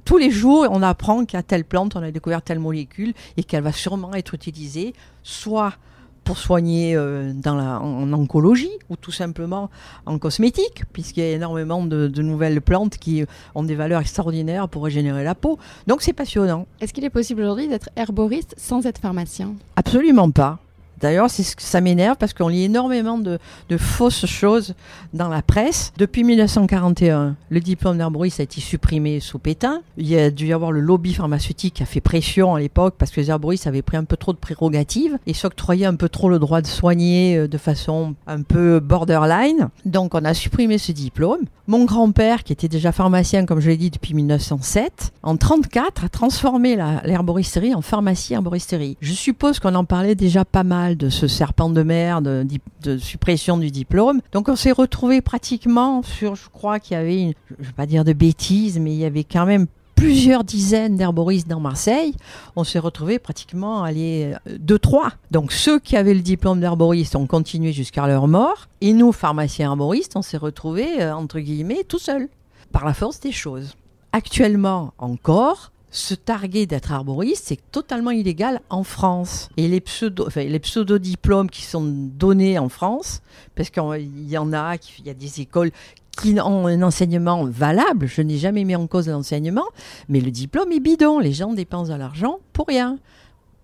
tous 0.04 0.18
les 0.18 0.30
jours, 0.30 0.66
on 0.70 0.82
apprend 0.82 1.24
qu'à 1.24 1.42
telle 1.42 1.64
plante, 1.64 1.96
on 1.96 2.02
a 2.02 2.10
découvert 2.10 2.42
telle 2.42 2.58
molécule 2.58 3.14
et 3.36 3.44
qu'elle 3.44 3.62
va 3.62 3.72
sûrement 3.72 4.12
être 4.14 4.34
utilisée 4.34 4.92
soit 5.22 5.74
pour 6.24 6.38
soigner 6.38 6.96
euh, 6.96 7.32
dans 7.34 7.54
la, 7.54 7.80
en, 7.80 8.12
oncologie 8.12 8.70
ou 8.88 8.96
tout 8.96 9.12
simplement 9.12 9.70
en 10.06 10.18
cosmétique, 10.18 10.84
puisqu'il 10.92 11.20
y 11.20 11.26
a 11.26 11.32
énormément 11.32 11.84
de, 11.84 12.08
de, 12.08 12.22
nouvelles 12.22 12.60
plantes 12.60 12.98
qui 12.98 13.24
ont 13.54 13.62
des 13.62 13.74
valeurs 13.74 14.00
extraordinaires 14.00 14.68
pour 14.68 14.84
régénérer 14.84 15.24
la 15.24 15.34
peau. 15.34 15.58
Donc 15.86 16.02
c'est 16.02 16.12
passionnant. 16.12 16.66
Est-ce 16.80 16.92
qu'il 16.92 17.04
est 17.04 17.10
possible 17.10 17.42
aujourd'hui 17.42 17.68
d'être 17.68 17.90
herboriste 17.96 18.54
sans 18.56 18.86
être 18.86 18.98
pharmacien? 18.98 19.54
Absolument 19.76 20.30
pas. 20.30 20.58
D'ailleurs, 21.00 21.28
ça 21.30 21.80
m'énerve 21.80 22.16
parce 22.16 22.32
qu'on 22.32 22.48
lit 22.48 22.64
énormément 22.64 23.18
de, 23.18 23.38
fausses 23.76 24.26
choses 24.26 24.74
dans 25.12 25.28
la 25.28 25.42
presse. 25.42 25.92
Depuis 25.98 26.24
1941, 26.24 27.36
le 27.50 27.60
diplôme 27.60 27.98
d'herboriste 27.98 28.40
a 28.40 28.44
été 28.44 28.60
supprimé 28.60 29.20
sous 29.20 29.38
Pétain. 29.38 29.82
Il 29.96 30.06
y 30.06 30.16
a 30.18 30.30
dû 30.30 30.46
y 30.46 30.52
avoir 30.52 30.72
le 30.72 30.80
lobby 30.80 31.12
pharmaceutique 31.12 31.74
qui 31.74 31.82
a 31.82 31.86
fait 31.86 32.00
pression 32.00 32.54
à 32.54 32.60
l'époque 32.60 32.94
parce 32.98 33.10
que 33.10 33.20
les 33.20 33.30
herboristes 33.30 33.66
avaient 33.66 33.82
pris 33.82 33.96
un 33.96 34.04
peu 34.04 34.16
trop 34.16 34.32
de 34.32 34.38
prérogatives 34.38 35.18
et 35.26 35.34
s'octroyaient 35.34 35.86
un 35.86 35.96
peu 35.96 36.08
trop 36.08 36.28
le 36.28 36.38
droit 36.38 36.60
de 36.60 36.66
soigner 36.66 37.36
euh, 37.36 37.48
de 37.48 37.58
façon 37.58 38.14
un 38.26 38.42
peu 38.42 38.80
borderline. 38.80 39.68
Donc 39.84 40.14
on 40.14 40.24
a 40.24 40.34
supprimé 40.34 40.78
ce 40.78 40.92
diplôme. 40.92 41.40
Mon 41.66 41.86
grand-père, 41.86 42.44
qui 42.44 42.52
était 42.52 42.68
déjà 42.68 42.92
pharmacien, 42.92 43.46
comme 43.46 43.60
je 43.60 43.70
l'ai 43.70 43.78
dit, 43.78 43.90
depuis 43.90 44.12
1907, 44.12 45.12
en 45.22 45.36
34 45.38 46.04
a 46.04 46.08
transformé 46.10 46.76
l'herboristerie 47.04 47.74
en 47.74 47.80
pharmacie 47.80 48.34
herboristerie. 48.34 48.98
Je 49.00 49.12
suppose 49.12 49.60
qu'on 49.60 49.74
en 49.74 49.86
parlait 49.86 50.14
déjà 50.14 50.44
pas 50.44 50.62
mal 50.62 50.83
de 50.92 51.08
ce 51.08 51.26
serpent 51.26 51.70
de 51.70 51.82
mer 51.82 52.22
de, 52.22 52.46
de 52.82 52.98
suppression 52.98 53.56
du 53.56 53.70
diplôme. 53.70 54.20
Donc 54.32 54.48
on 54.48 54.56
s'est 54.56 54.72
retrouvé 54.72 55.20
pratiquement 55.20 56.02
sur, 56.02 56.34
je 56.34 56.48
crois 56.50 56.78
qu'il 56.80 56.96
y 56.96 57.00
avait, 57.00 57.20
une, 57.20 57.32
je 57.58 57.62
ne 57.62 57.66
vais 57.66 57.72
pas 57.72 57.86
dire 57.86 58.04
de 58.04 58.12
bêtises, 58.12 58.78
mais 58.78 58.92
il 58.92 58.98
y 58.98 59.04
avait 59.04 59.24
quand 59.24 59.46
même 59.46 59.66
plusieurs 59.94 60.44
dizaines 60.44 60.96
d'herboristes 60.96 61.48
dans 61.48 61.60
Marseille, 61.60 62.14
on 62.56 62.64
s'est 62.64 62.78
retrouvé 62.78 63.18
pratiquement 63.18 63.84
à 63.84 63.88
aller 63.88 64.34
deux, 64.58 64.78
trois. 64.78 65.12
Donc 65.30 65.52
ceux 65.52 65.78
qui 65.78 65.96
avaient 65.96 66.14
le 66.14 66.20
diplôme 66.20 66.60
d'herboriste 66.60 67.16
ont 67.16 67.26
continué 67.26 67.72
jusqu'à 67.72 68.06
leur 68.06 68.28
mort, 68.28 68.68
et 68.80 68.92
nous, 68.92 69.12
pharmaciens 69.12 69.70
herboristes, 69.70 70.16
on 70.16 70.22
s'est 70.22 70.36
retrouvés, 70.36 71.00
euh, 71.00 71.14
entre 71.14 71.40
guillemets, 71.40 71.84
tout 71.84 71.98
seuls, 71.98 72.28
par 72.72 72.84
la 72.84 72.92
force 72.92 73.20
des 73.20 73.32
choses. 73.32 73.76
Actuellement 74.12 74.92
encore, 74.98 75.70
se 75.94 76.14
targuer 76.14 76.66
d'être 76.66 76.92
arboriste, 76.92 77.44
c'est 77.46 77.70
totalement 77.70 78.10
illégal 78.10 78.60
en 78.68 78.82
France. 78.82 79.48
Et 79.56 79.68
les 79.68 79.80
pseudo, 79.80 80.26
enfin, 80.26 80.42
les 80.42 80.58
pseudo-diplômes 80.58 81.48
qui 81.48 81.62
sont 81.62 81.84
donnés 81.84 82.58
en 82.58 82.68
France, 82.68 83.22
parce 83.54 83.70
qu'il 83.70 84.28
y 84.28 84.36
en 84.36 84.52
a, 84.52 84.74
il 84.98 85.06
y 85.06 85.10
a 85.10 85.14
des 85.14 85.40
écoles 85.40 85.70
qui 86.20 86.38
ont 86.40 86.66
un 86.66 86.82
enseignement 86.82 87.44
valable, 87.44 88.06
je 88.06 88.22
n'ai 88.22 88.38
jamais 88.38 88.64
mis 88.64 88.74
en 88.74 88.88
cause 88.88 89.08
l'enseignement, 89.08 89.66
mais 90.08 90.20
le 90.20 90.32
diplôme 90.32 90.72
est 90.72 90.80
bidon, 90.80 91.20
les 91.20 91.32
gens 91.32 91.52
dépensent 91.52 91.92
de 91.92 91.98
l'argent 91.98 92.38
pour 92.52 92.66
rien. 92.66 92.98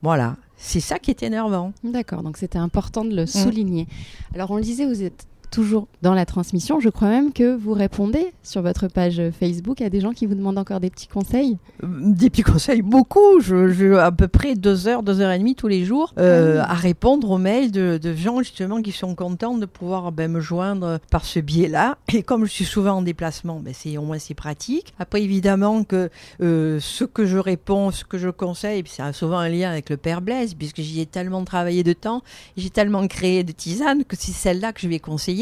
Voilà, 0.03 0.37
c'est 0.57 0.81
ça 0.81 1.01
qui 1.01 1.11
est 1.11 1.25
énervant. 1.25 1.73
D'accord, 1.83 2.23
donc 2.23 2.37
c'était 2.37 2.59
important 2.59 3.05
de 3.05 3.15
le 3.15 3.25
mmh. 3.25 3.27
souligner. 3.27 3.89
Alors 4.35 4.53
on 4.53 4.57
le 4.57 4.63
disait, 4.63 4.87
vous 4.87 5.03
êtes 5.03 5.27
toujours 5.51 5.89
dans 6.03 6.15
la 6.15 6.25
transmission. 6.25 6.81
Je 6.81 6.89
crois 6.89 7.09
même 7.09 7.33
que 7.33 7.55
vous 7.55 7.73
répondez 7.73 8.33
sur 8.43 8.63
votre 8.63 8.89
page 8.89 9.21
Facebook 9.39 9.81
à 9.81 9.91
des 9.91 10.01
gens 10.01 10.13
qui 10.13 10.27
vous 10.27 10.35
demandent 10.35 10.59
encore 10.59 10.81
des 10.81 10.91
petits 10.91 11.09
conseils. 11.09 11.59
Euh, 11.83 11.87
des 12.01 12.31
petits 12.31 12.43
conseils, 12.43 12.83
beaucoup. 12.83 13.41
Je, 13.41 13.97
à 13.97 14.13
peu 14.13 14.29
près 14.29 14.55
deux 14.55 14.89
heures, 14.89 15.03
deux 15.03 15.21
heures 15.21 15.33
et 15.33 15.39
demie 15.39 15.55
tous 15.55 15.69
les 15.69 15.85
jours 15.85 16.15
euh, 16.19 16.61
ah 16.63 16.73
à 16.73 16.75
répondre 16.75 17.31
aux 17.31 17.39
mails 17.39 17.71
de, 17.71 17.99
de, 18.01 18.15
gens 18.15 18.39
justement 18.39 18.81
qui 18.81 18.93
sont 18.93 19.15
contents 19.15 19.59
de 19.59 19.67
pouvoir 19.67 20.13
ben, 20.13 20.31
me 20.31 20.41
joindre 20.41 20.99
par 21.11 21.25
ce 21.25 21.41
biais-là. 21.41 21.99
Et 22.13 22.23
comme 22.23 22.45
je 22.45 22.51
suis 22.51 22.65
souvent 22.65 22.99
en 22.99 23.03
déplacement, 23.03 23.61
ben, 23.61 23.75
c'est 23.77 23.99
au 23.99 24.03
moins 24.03 24.19
c'est 24.19 24.35
pratique. 24.35 24.95
Après 24.99 25.23
évidemment 25.23 25.85
que 25.85 26.11
euh, 26.43 26.79
ce 26.81 27.05
que 27.05 27.27
je 27.27 27.39
réponds, 27.39 27.91
ce 27.91 28.05
que 28.05 28.19
je 28.19 28.29
conseille, 28.29 28.83
ça 28.87 29.07
a 29.07 29.13
souvent 29.13 29.39
un 29.39 29.49
lien 29.49 29.71
avec 29.71 29.91
le 29.91 29.97
Père 29.97 30.21
Blaise 30.21 30.55
puisque 30.55 30.81
j'y 30.81 31.01
ai 31.01 31.07
tellement 31.07 31.45
travaillé 31.45 31.83
de 31.83 31.93
temps, 31.93 32.23
j'ai 32.57 32.71
tellement 32.71 33.07
créé 33.09 33.43
de 33.43 33.53
tisanes 33.53 34.05
que 34.05 34.17
c'est 34.17 34.33
celle-là 34.33 34.73
que 34.73 34.81
je 34.81 34.89
vais 34.89 34.99
conseiller 34.99 35.40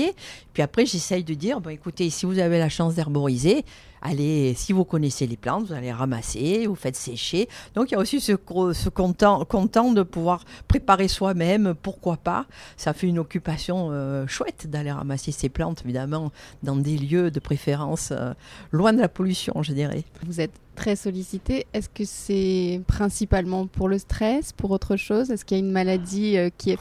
puis 0.53 0.63
après, 0.63 0.87
j'essaye 0.87 1.25
de 1.25 1.35
dire, 1.35 1.61
bon, 1.61 1.71
écoutez, 1.71 2.11
si 2.11 2.27
vous 2.27 2.39
avez 2.39 2.59
la 2.59 2.69
chance 2.69 2.95
d'herboriser, 2.95 3.65
allez, 4.03 4.55
si 4.57 4.73
vous 4.73 4.85
connaissez 4.85 5.27
les 5.27 5.37
plantes, 5.37 5.67
vous 5.67 5.73
allez 5.73 5.93
ramasser, 5.93 6.67
vous 6.67 6.75
faites 6.75 6.97
sécher. 6.97 7.49
Donc 7.75 7.91
il 7.91 7.95
y 7.95 7.97
a 7.97 8.01
aussi 8.01 8.21
ce, 8.21 8.33
content, 8.35 9.93
de 9.93 10.03
pouvoir 10.03 10.45
préparer 10.67 11.09
soi-même, 11.09 11.75
pourquoi 11.81 12.17
pas. 12.17 12.47
Ça 12.77 12.93
fait 12.93 13.07
une 13.07 13.19
occupation 13.19 13.89
euh, 13.91 14.27
chouette 14.27 14.69
d'aller 14.69 14.93
ramasser 14.93 15.33
ces 15.33 15.49
plantes, 15.49 15.83
évidemment, 15.85 16.33
dans 16.63 16.77
des 16.77 16.97
lieux 16.97 17.31
de 17.31 17.41
préférence 17.41 18.11
euh, 18.13 18.33
loin 18.73 18.93
de 18.93 19.01
la 19.01 19.09
pollution, 19.09 19.63
je 19.63 19.73
dirais. 19.73 20.05
Vous 20.27 20.41
êtes 20.41 20.59
très 20.75 20.97
sollicité. 20.97 21.67
Est-ce 21.73 21.89
que 21.89 22.05
c'est 22.05 22.81
principalement 22.87 23.67
pour 23.67 23.89
le 23.89 23.99
stress, 23.99 24.53
pour 24.53 24.71
autre 24.71 24.97
chose? 24.97 25.31
Est-ce 25.31 25.45
qu'il 25.45 25.59
y 25.59 25.61
a 25.61 25.65
une 25.65 25.73
maladie 25.73 26.37
euh, 26.37 26.51
qui 26.57 26.71
est... 26.71 26.79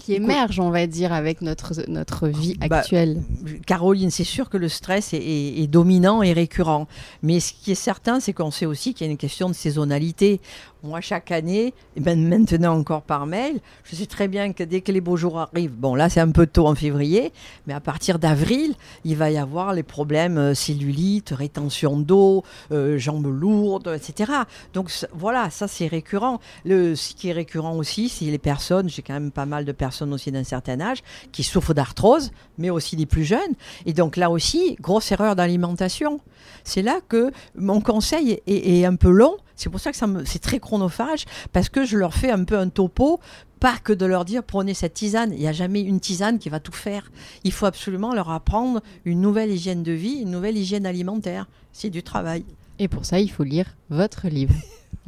qui 0.00 0.14
émerge, 0.14 0.60
on 0.60 0.70
va 0.70 0.86
dire, 0.86 1.12
avec 1.12 1.42
notre, 1.42 1.72
notre 1.88 2.28
vie 2.28 2.56
bah, 2.56 2.78
actuelle. 2.78 3.22
Caroline, 3.66 4.10
c'est 4.10 4.24
sûr 4.24 4.48
que 4.48 4.56
le 4.56 4.68
stress 4.68 5.12
est, 5.14 5.18
est, 5.18 5.66
dominant 5.66 6.22
et 6.22 6.32
récurrent. 6.32 6.86
Mais 7.22 7.40
ce 7.40 7.52
qui 7.52 7.72
est 7.72 7.76
certain, 7.76 8.20
c'est 8.20 8.32
qu'on 8.32 8.50
sait 8.50 8.66
aussi 8.66 8.94
qu'il 8.94 9.06
y 9.06 9.10
a 9.10 9.12
une 9.12 9.18
question 9.18 9.48
de 9.48 9.54
saisonnalité. 9.54 10.40
Moi, 10.82 11.02
chaque 11.02 11.30
année, 11.30 11.74
et 11.94 12.00
ben 12.00 12.26
maintenant 12.26 12.74
encore 12.74 13.02
par 13.02 13.26
mail, 13.26 13.60
je 13.84 13.94
sais 13.94 14.06
très 14.06 14.28
bien 14.28 14.54
que 14.54 14.64
dès 14.64 14.80
que 14.80 14.90
les 14.90 15.02
beaux 15.02 15.18
jours 15.18 15.38
arrivent, 15.38 15.74
bon 15.74 15.94
là 15.94 16.08
c'est 16.08 16.20
un 16.20 16.30
peu 16.30 16.46
tôt 16.46 16.66
en 16.66 16.74
février, 16.74 17.34
mais 17.66 17.74
à 17.74 17.80
partir 17.80 18.18
d'avril, 18.18 18.74
il 19.04 19.16
va 19.16 19.30
y 19.30 19.36
avoir 19.36 19.74
les 19.74 19.82
problèmes 19.82 20.38
euh, 20.38 20.54
cellulite, 20.54 21.34
rétention 21.36 21.98
d'eau, 21.98 22.44
euh, 22.72 22.96
jambes 22.96 23.26
lourdes, 23.26 23.94
etc. 23.94 24.32
Donc 24.72 24.90
voilà, 25.12 25.50
ça 25.50 25.68
c'est 25.68 25.86
récurrent. 25.86 26.40
Le, 26.64 26.94
ce 26.96 27.14
qui 27.14 27.28
est 27.28 27.32
récurrent 27.32 27.76
aussi, 27.76 28.08
c'est 28.08 28.24
les 28.24 28.38
personnes, 28.38 28.88
j'ai 28.88 29.02
quand 29.02 29.12
même 29.12 29.32
pas 29.32 29.46
mal 29.46 29.66
de 29.66 29.72
personnes 29.72 29.89
aussi 30.12 30.32
d'un 30.32 30.44
certain 30.44 30.80
âge, 30.80 31.02
qui 31.32 31.42
souffrent 31.42 31.74
d'arthrose, 31.74 32.30
mais 32.58 32.70
aussi 32.70 32.96
des 32.96 33.06
plus 33.06 33.24
jeunes. 33.24 33.54
Et 33.86 33.92
donc 33.92 34.16
là 34.16 34.30
aussi, 34.30 34.76
grosse 34.80 35.10
erreur 35.12 35.36
d'alimentation. 35.36 36.20
C'est 36.64 36.82
là 36.82 37.00
que 37.08 37.30
mon 37.54 37.80
conseil 37.80 38.40
est, 38.46 38.78
est 38.80 38.84
un 38.84 38.96
peu 38.96 39.10
long 39.10 39.36
c'est 39.60 39.68
pour 39.68 39.78
ça 39.78 39.92
que 39.92 40.24
c'est 40.24 40.38
très 40.38 40.58
chronophage, 40.58 41.26
parce 41.52 41.68
que 41.68 41.84
je 41.84 41.98
leur 41.98 42.14
fais 42.14 42.30
un 42.30 42.44
peu 42.44 42.58
un 42.58 42.70
topo, 42.70 43.20
pas 43.60 43.76
que 43.76 43.92
de 43.92 44.06
leur 44.06 44.24
dire 44.24 44.42
prenez 44.42 44.72
cette 44.72 44.94
tisane. 44.94 45.34
Il 45.34 45.38
n'y 45.38 45.48
a 45.48 45.52
jamais 45.52 45.82
une 45.82 46.00
tisane 46.00 46.38
qui 46.38 46.48
va 46.48 46.60
tout 46.60 46.72
faire. 46.72 47.12
Il 47.44 47.52
faut 47.52 47.66
absolument 47.66 48.14
leur 48.14 48.30
apprendre 48.30 48.80
une 49.04 49.20
nouvelle 49.20 49.50
hygiène 49.50 49.82
de 49.82 49.92
vie, 49.92 50.20
une 50.22 50.30
nouvelle 50.30 50.56
hygiène 50.56 50.86
alimentaire. 50.86 51.46
C'est 51.72 51.90
du 51.90 52.02
travail. 52.02 52.46
Et 52.78 52.88
pour 52.88 53.04
ça, 53.04 53.20
il 53.20 53.30
faut 53.30 53.44
lire 53.44 53.76
votre 53.90 54.28
livre. 54.28 54.54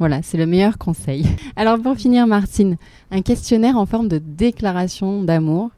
Voilà, 0.03 0.21
c'est 0.21 0.37
le 0.37 0.45
meilleur 0.45 0.77
conseil. 0.77 1.25
Alors 1.55 1.79
pour 1.79 1.95
finir, 1.95 2.27
Martine, 2.27 2.75
un 3.09 3.21
questionnaire 3.21 3.77
en 3.77 3.85
forme 3.85 4.09
de 4.09 4.17
déclaration 4.17 5.23
d'amour 5.23 5.69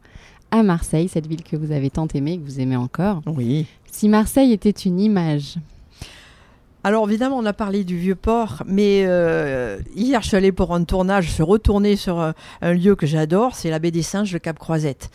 à 0.49 0.63
Marseille, 0.63 1.07
cette 1.07 1.27
ville 1.27 1.43
que 1.43 1.55
vous 1.55 1.71
avez 1.71 1.91
tant 1.91 2.07
aimée, 2.07 2.39
que 2.39 2.43
vous 2.43 2.59
aimez 2.59 2.75
encore. 2.75 3.21
Oui. 3.27 3.67
Si 3.91 4.09
Marseille 4.09 4.51
était 4.51 4.71
une 4.71 4.99
image, 4.99 5.57
Alors 6.85 7.09
évidemment, 7.09 7.39
on 7.39 7.45
a 7.47 7.53
parlé 7.53 7.83
du 7.83 7.97
vieux 7.97 8.13
port, 8.13 8.61
mais 8.67 9.05
euh, 9.07 9.79
hier 9.95 10.21
je 10.21 10.27
suis 10.27 10.37
allée 10.37 10.51
pour 10.51 10.71
un 10.71 10.83
tournage, 10.83 11.25
je 11.25 11.31
suis 11.31 11.41
retournée 11.41 11.95
sur 11.95 12.19
un, 12.19 12.35
un 12.61 12.73
lieu 12.73 12.95
que 12.95 13.07
j'adore, 13.07 13.55
c'est 13.55 13.71
la 13.71 13.79
baie 13.79 13.89
des 13.89 14.03
Singes, 14.03 14.31
le 14.31 14.37
Cap 14.37 14.59
Croisette. 14.59 15.09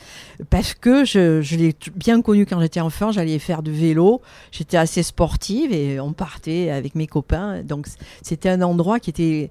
Parce 0.50 0.74
que 0.74 1.04
je, 1.04 1.42
je 1.42 1.54
l'ai 1.54 1.76
bien 1.94 2.22
connu 2.22 2.44
quand 2.44 2.60
j'étais 2.60 2.80
enfant, 2.80 3.12
j'allais 3.12 3.38
faire 3.38 3.62
du 3.62 3.70
vélo, 3.70 4.20
j'étais 4.50 4.78
assez 4.78 5.04
sportive 5.04 5.72
et 5.72 6.00
on 6.00 6.12
partait 6.12 6.70
avec 6.70 6.96
mes 6.96 7.06
copains. 7.06 7.62
Donc 7.62 7.86
c'était 8.20 8.48
un 8.48 8.62
endroit 8.62 8.98
qui 8.98 9.10
était 9.10 9.50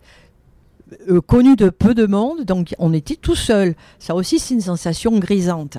euh, 1.09 1.21
connu 1.21 1.55
de 1.55 1.69
peu 1.69 1.93
de 1.93 2.05
monde, 2.05 2.43
donc 2.43 2.75
on 2.79 2.93
était 2.93 3.15
tout 3.15 3.35
seul. 3.35 3.75
Ça 3.99 4.15
aussi, 4.15 4.39
c'est 4.39 4.53
une 4.53 4.61
sensation 4.61 5.17
grisante. 5.19 5.77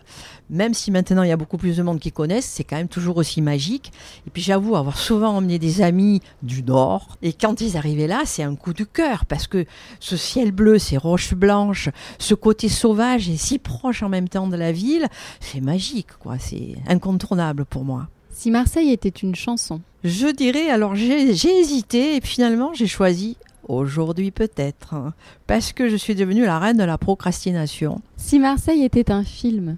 Même 0.50 0.74
si 0.74 0.90
maintenant 0.90 1.22
il 1.22 1.28
y 1.28 1.32
a 1.32 1.36
beaucoup 1.36 1.56
plus 1.56 1.76
de 1.76 1.82
monde 1.82 1.98
qui 1.98 2.12
connaissent, 2.12 2.46
c'est 2.46 2.64
quand 2.64 2.76
même 2.76 2.88
toujours 2.88 3.16
aussi 3.16 3.40
magique. 3.42 3.92
Et 4.26 4.30
puis 4.30 4.42
j'avoue 4.42 4.76
avoir 4.76 4.98
souvent 4.98 5.36
emmené 5.36 5.58
des 5.58 5.82
amis 5.82 6.20
du 6.42 6.62
Nord. 6.62 7.16
Et 7.22 7.32
quand 7.32 7.60
ils 7.60 7.76
arrivaient 7.76 8.06
là, 8.06 8.22
c'est 8.24 8.42
un 8.42 8.54
coup 8.54 8.72
de 8.72 8.84
cœur 8.84 9.24
parce 9.24 9.46
que 9.46 9.64
ce 9.98 10.16
ciel 10.16 10.52
bleu, 10.52 10.78
ces 10.78 10.96
roches 10.96 11.34
blanches, 11.34 11.88
ce 12.18 12.34
côté 12.34 12.68
sauvage 12.68 13.28
et 13.28 13.36
si 13.36 13.58
proche 13.58 14.02
en 14.02 14.08
même 14.08 14.28
temps 14.28 14.48
de 14.48 14.56
la 14.56 14.72
ville, 14.72 15.06
c'est 15.40 15.60
magique, 15.60 16.12
quoi. 16.18 16.38
C'est 16.38 16.76
incontournable 16.86 17.64
pour 17.64 17.84
moi. 17.84 18.08
Si 18.32 18.50
Marseille 18.50 18.92
était 18.92 19.08
une 19.08 19.34
chanson, 19.34 19.80
Je 20.02 20.28
dirais, 20.28 20.70
alors 20.70 20.94
j'ai 20.94 21.34
j'ai 21.34 21.58
hésité 21.58 22.16
et 22.16 22.20
finalement 22.22 22.72
j'ai 22.72 22.86
choisi 22.86 23.36
aujourd'hui 23.70 24.30
peut-être, 24.30 24.94
hein, 24.94 25.14
parce 25.46 25.72
que 25.72 25.88
je 25.88 25.96
suis 25.96 26.14
devenue 26.14 26.44
la 26.44 26.58
reine 26.58 26.76
de 26.76 26.84
la 26.84 26.98
procrastination. 26.98 28.00
si 28.16 28.38
Marseille 28.38 28.84
était 28.84 29.10
un 29.10 29.24
film, 29.24 29.76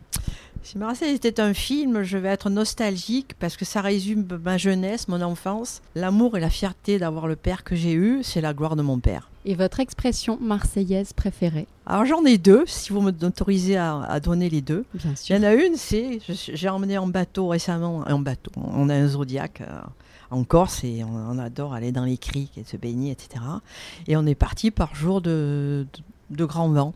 Si 0.65 0.79
Marseille 0.79 1.15
était 1.15 1.41
un 1.41 1.55
film, 1.55 2.03
je 2.05 2.17
vais 2.17 2.29
être 2.29 2.49
nostalgique 2.49 3.35
parce 3.41 3.57
que 3.57 3.65
ça 3.65 3.81
résume 3.81 4.25
ma 4.45 4.59
jeunesse, 4.59 5.09
mon 5.09 5.21
enfance, 5.21 5.83
l'amour 5.97 6.37
et 6.37 6.41
la 6.41 6.51
fierté 6.51 6.99
d'avoir 7.01 7.27
le 7.27 7.35
père 7.35 7.65
que 7.65 7.75
j'ai 7.75 7.93
eu, 7.93 8.21
c'est 8.23 8.41
la 8.41 8.55
gloire 8.55 8.77
de 8.77 8.83
mon 8.83 9.01
père. 9.01 9.29
et 9.45 9.57
votre 9.57 9.81
expression 9.81 10.39
marseillaise 10.41 11.13
préférée? 11.15 11.67
Alors 11.85 12.05
j'en 12.07 12.25
ai 12.25 12.39
deux, 12.39 12.63
si 12.67 12.93
vous 12.93 13.01
m'autorisez 13.01 13.77
à, 13.77 14.03
à 14.03 14.21
donner 14.21 14.49
les 14.49 14.61
deux. 14.61 14.85
Bien 14.95 15.15
Il 15.29 15.37
y 15.37 15.39
en 15.39 15.43
a 15.43 15.55
une, 15.55 15.75
c'est 15.77 16.21
j'ai 16.29 16.69
emmené 16.69 16.97
en 16.97 17.09
bateau 17.09 17.49
récemment, 17.49 18.05
en 18.09 18.19
bateau, 18.21 18.53
on 18.57 18.89
a 18.89 18.95
un 18.95 19.09
zodiac 19.09 19.63
euh, 19.63 19.67
en 20.31 20.45
Corse 20.45 20.85
et 20.85 21.03
on, 21.03 21.13
on 21.13 21.39
adore 21.39 21.75
aller 21.75 21.91
dans 21.91 22.05
les 22.05 22.19
criques 22.19 22.57
et 22.57 22.63
se 22.65 22.77
baigner, 22.77 23.11
etc. 23.11 23.45
Et 24.07 24.17
on 24.17 24.25
est 24.27 24.37
parti 24.37 24.71
par 24.71 24.95
jour 24.95 25.21
de, 25.21 25.87
de, 26.31 26.37
de 26.37 26.45
grand 26.45 26.69
vent. 26.69 26.95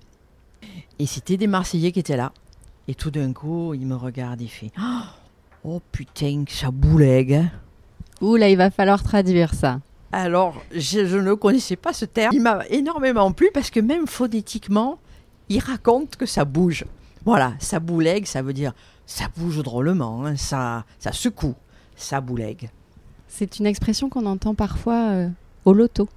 Et 1.00 1.06
c'était 1.06 1.36
des 1.36 1.46
Marseillais 1.48 1.90
qui 1.92 1.98
étaient 1.98 2.16
là. 2.16 2.32
Et 2.88 2.94
tout 2.94 3.10
d'un 3.10 3.32
coup, 3.32 3.74
il 3.74 3.86
me 3.86 3.96
regarde 3.96 4.40
et 4.40 4.46
fait 4.46 4.70
Oh 5.64 5.80
putain, 5.92 6.44
que 6.44 6.52
ça 6.52 6.70
boulègue. 6.70 7.34
hein. 7.34 7.50
Ouh 8.20 8.36
là, 8.36 8.48
il 8.48 8.56
va 8.56 8.70
falloir 8.70 9.02
traduire 9.02 9.52
ça. 9.54 9.80
Alors, 10.12 10.62
je, 10.72 11.04
je 11.06 11.16
ne 11.18 11.34
connaissais 11.34 11.76
pas 11.76 11.92
ce 11.92 12.04
terme. 12.04 12.32
Il 12.34 12.40
m'a 12.42 12.64
énormément 12.70 13.32
plu 13.32 13.50
parce 13.52 13.70
que 13.70 13.80
même 13.80 14.06
phonétiquement, 14.06 14.98
il 15.48 15.58
raconte 15.58 16.16
que 16.16 16.26
ça 16.26 16.44
bouge. 16.44 16.84
Voilà, 17.24 17.54
ça 17.58 17.80
boulègue, 17.80 18.24
ça 18.26 18.40
veut 18.42 18.52
dire 18.52 18.72
ça 19.04 19.26
bouge 19.36 19.62
drôlement, 19.62 20.24
hein, 20.26 20.36
ça, 20.36 20.84
ça 20.98 21.12
secoue, 21.12 21.54
ça 21.96 22.20
boulègue. 22.20 22.70
C'est 23.28 23.58
une 23.58 23.66
expression 23.66 24.08
qu'on 24.08 24.26
entend 24.26 24.54
parfois 24.54 25.10
euh, 25.10 25.28
au 25.64 25.72
loto. 25.72 26.08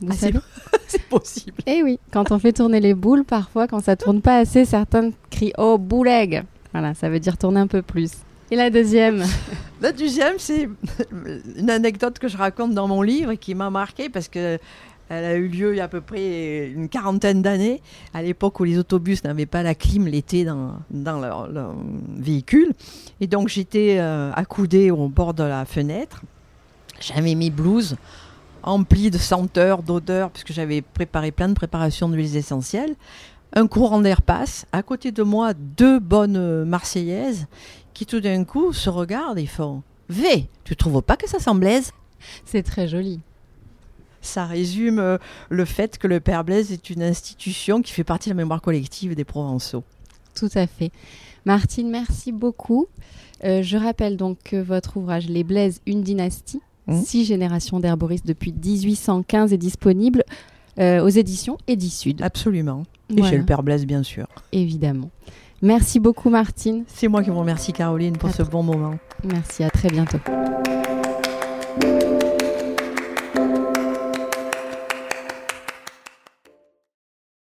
Vous 0.00 0.08
Ah, 0.10 0.14
c'est- 0.14 0.26
savez 0.32 0.38
C'est 0.88 1.02
possible. 1.08 1.56
Eh 1.66 1.82
oui, 1.82 1.98
quand 2.12 2.30
on 2.30 2.38
fait 2.38 2.52
tourner 2.52 2.78
les 2.80 2.94
boules, 2.94 3.24
parfois, 3.24 3.66
quand 3.66 3.82
ça 3.82 3.96
tourne 3.96 4.20
pas 4.20 4.38
assez, 4.38 4.64
certains 4.64 5.10
crient 5.30 5.52
Oh, 5.58 5.78
bouleg 5.78 6.44
Voilà, 6.72 6.94
ça 6.94 7.08
veut 7.08 7.18
dire 7.18 7.36
tourner 7.36 7.58
un 7.60 7.66
peu 7.66 7.82
plus. 7.82 8.10
Et 8.50 8.56
la 8.56 8.70
deuxième? 8.70 9.24
La 9.82 9.92
deuxième, 9.92 10.36
c'est 10.38 10.68
une 11.58 11.68
anecdote 11.68 12.18
que 12.18 12.28
je 12.28 12.36
raconte 12.38 12.72
dans 12.72 12.88
mon 12.88 13.02
livre 13.02 13.32
et 13.32 13.36
qui 13.36 13.54
m'a 13.54 13.68
marqué 13.68 14.08
parce 14.08 14.28
que 14.28 14.58
elle 15.08 15.24
a 15.24 15.34
eu 15.34 15.46
lieu 15.48 15.74
il 15.74 15.76
y 15.76 15.80
a 15.80 15.84
à 15.84 15.88
peu 15.88 16.00
près 16.00 16.68
une 16.68 16.88
quarantaine 16.88 17.42
d'années, 17.42 17.80
à 18.14 18.22
l'époque 18.22 18.58
où 18.58 18.64
les 18.64 18.78
autobus 18.78 19.22
n'avaient 19.22 19.44
pas 19.46 19.62
la 19.62 19.74
clim 19.74 20.06
l'été 20.06 20.44
dans, 20.44 20.72
dans 20.90 21.20
leur, 21.20 21.46
leur 21.48 21.74
véhicule. 22.16 22.72
Et 23.20 23.26
donc 23.26 23.48
j'étais 23.48 23.96
euh, 24.00 24.32
accoudée 24.34 24.90
au 24.90 25.08
bord 25.08 25.34
de 25.34 25.42
la 25.44 25.64
fenêtre. 25.64 26.22
J'avais 27.00 27.34
mes 27.34 27.50
blouses 27.50 27.96
emplies 28.66 29.10
de 29.10 29.18
senteurs, 29.18 29.82
d'odeurs, 29.82 30.30
puisque 30.30 30.52
j'avais 30.52 30.82
préparé 30.82 31.30
plein 31.30 31.48
de 31.48 31.54
préparations 31.54 32.08
d'huiles 32.08 32.36
essentielles. 32.36 32.94
Un 33.52 33.66
courant 33.66 34.00
d'air 34.00 34.22
passe. 34.22 34.66
À 34.72 34.82
côté 34.82 35.12
de 35.12 35.22
moi, 35.22 35.54
deux 35.54 35.98
bonnes 35.98 36.64
Marseillaises 36.64 37.46
qui 37.94 38.04
tout 38.04 38.20
d'un 38.20 38.44
coup 38.44 38.74
se 38.74 38.90
regardent 38.90 39.38
et 39.38 39.46
font 39.46 39.82
V, 40.10 40.48
tu 40.64 40.76
trouves 40.76 41.00
pas 41.00 41.16
que 41.16 41.28
ça 41.28 41.38
sent 41.38 41.54
Blaise? 41.54 41.92
C'est 42.44 42.62
très 42.62 42.88
joli. 42.88 43.20
Ça 44.20 44.44
résume 44.44 44.98
euh, 44.98 45.18
le 45.48 45.64
fait 45.64 45.98
que 45.98 46.06
le 46.06 46.20
Père 46.20 46.44
Blaise 46.44 46.72
est 46.72 46.90
une 46.90 47.02
institution 47.02 47.80
qui 47.80 47.92
fait 47.92 48.04
partie 48.04 48.28
de 48.28 48.34
la 48.34 48.38
mémoire 48.38 48.60
collective 48.60 49.14
des 49.14 49.24
Provençaux. 49.24 49.84
Tout 50.34 50.50
à 50.54 50.66
fait. 50.66 50.90
Martine, 51.44 51.88
merci 51.88 52.32
beaucoup. 52.32 52.86
Euh, 53.44 53.62
je 53.62 53.76
rappelle 53.76 54.16
donc 54.16 54.38
que 54.44 54.56
votre 54.56 54.96
ouvrage 54.96 55.28
Les 55.28 55.44
Blaises, 55.44 55.80
une 55.86 56.02
dynastie, 56.02 56.60
Mhm. 56.86 57.02
six 57.04 57.24
générations 57.24 57.80
d'herboristes 57.80 58.26
depuis 58.26 58.52
1815 58.52 59.52
est 59.52 59.58
disponible 59.58 60.24
euh, 60.78 61.02
aux 61.02 61.08
éditions 61.08 61.56
Edisud. 61.66 62.22
Absolument. 62.22 62.82
Et 63.10 63.14
Voilà, 63.14 63.30
chez 63.30 63.38
le 63.38 63.44
Père 63.44 63.62
Blaise, 63.62 63.86
bien 63.86 64.02
sûr. 64.02 64.26
évidemment. 64.52 65.10
Merci 65.62 66.00
beaucoup 66.00 66.28
Martine. 66.28 66.84
C'est 66.86 67.08
moi 67.08 67.22
qui 67.22 67.30
vous 67.30 67.38
remercie, 67.38 67.72
Caroline, 67.72 68.16
pour 68.16 68.28
À 68.28 68.32
ce 68.32 68.42
bon 68.42 68.62
moment. 68.62 68.94
Merci, 69.24 69.64
à 69.64 69.70
très 69.70 69.88
bientôt. 69.88 70.18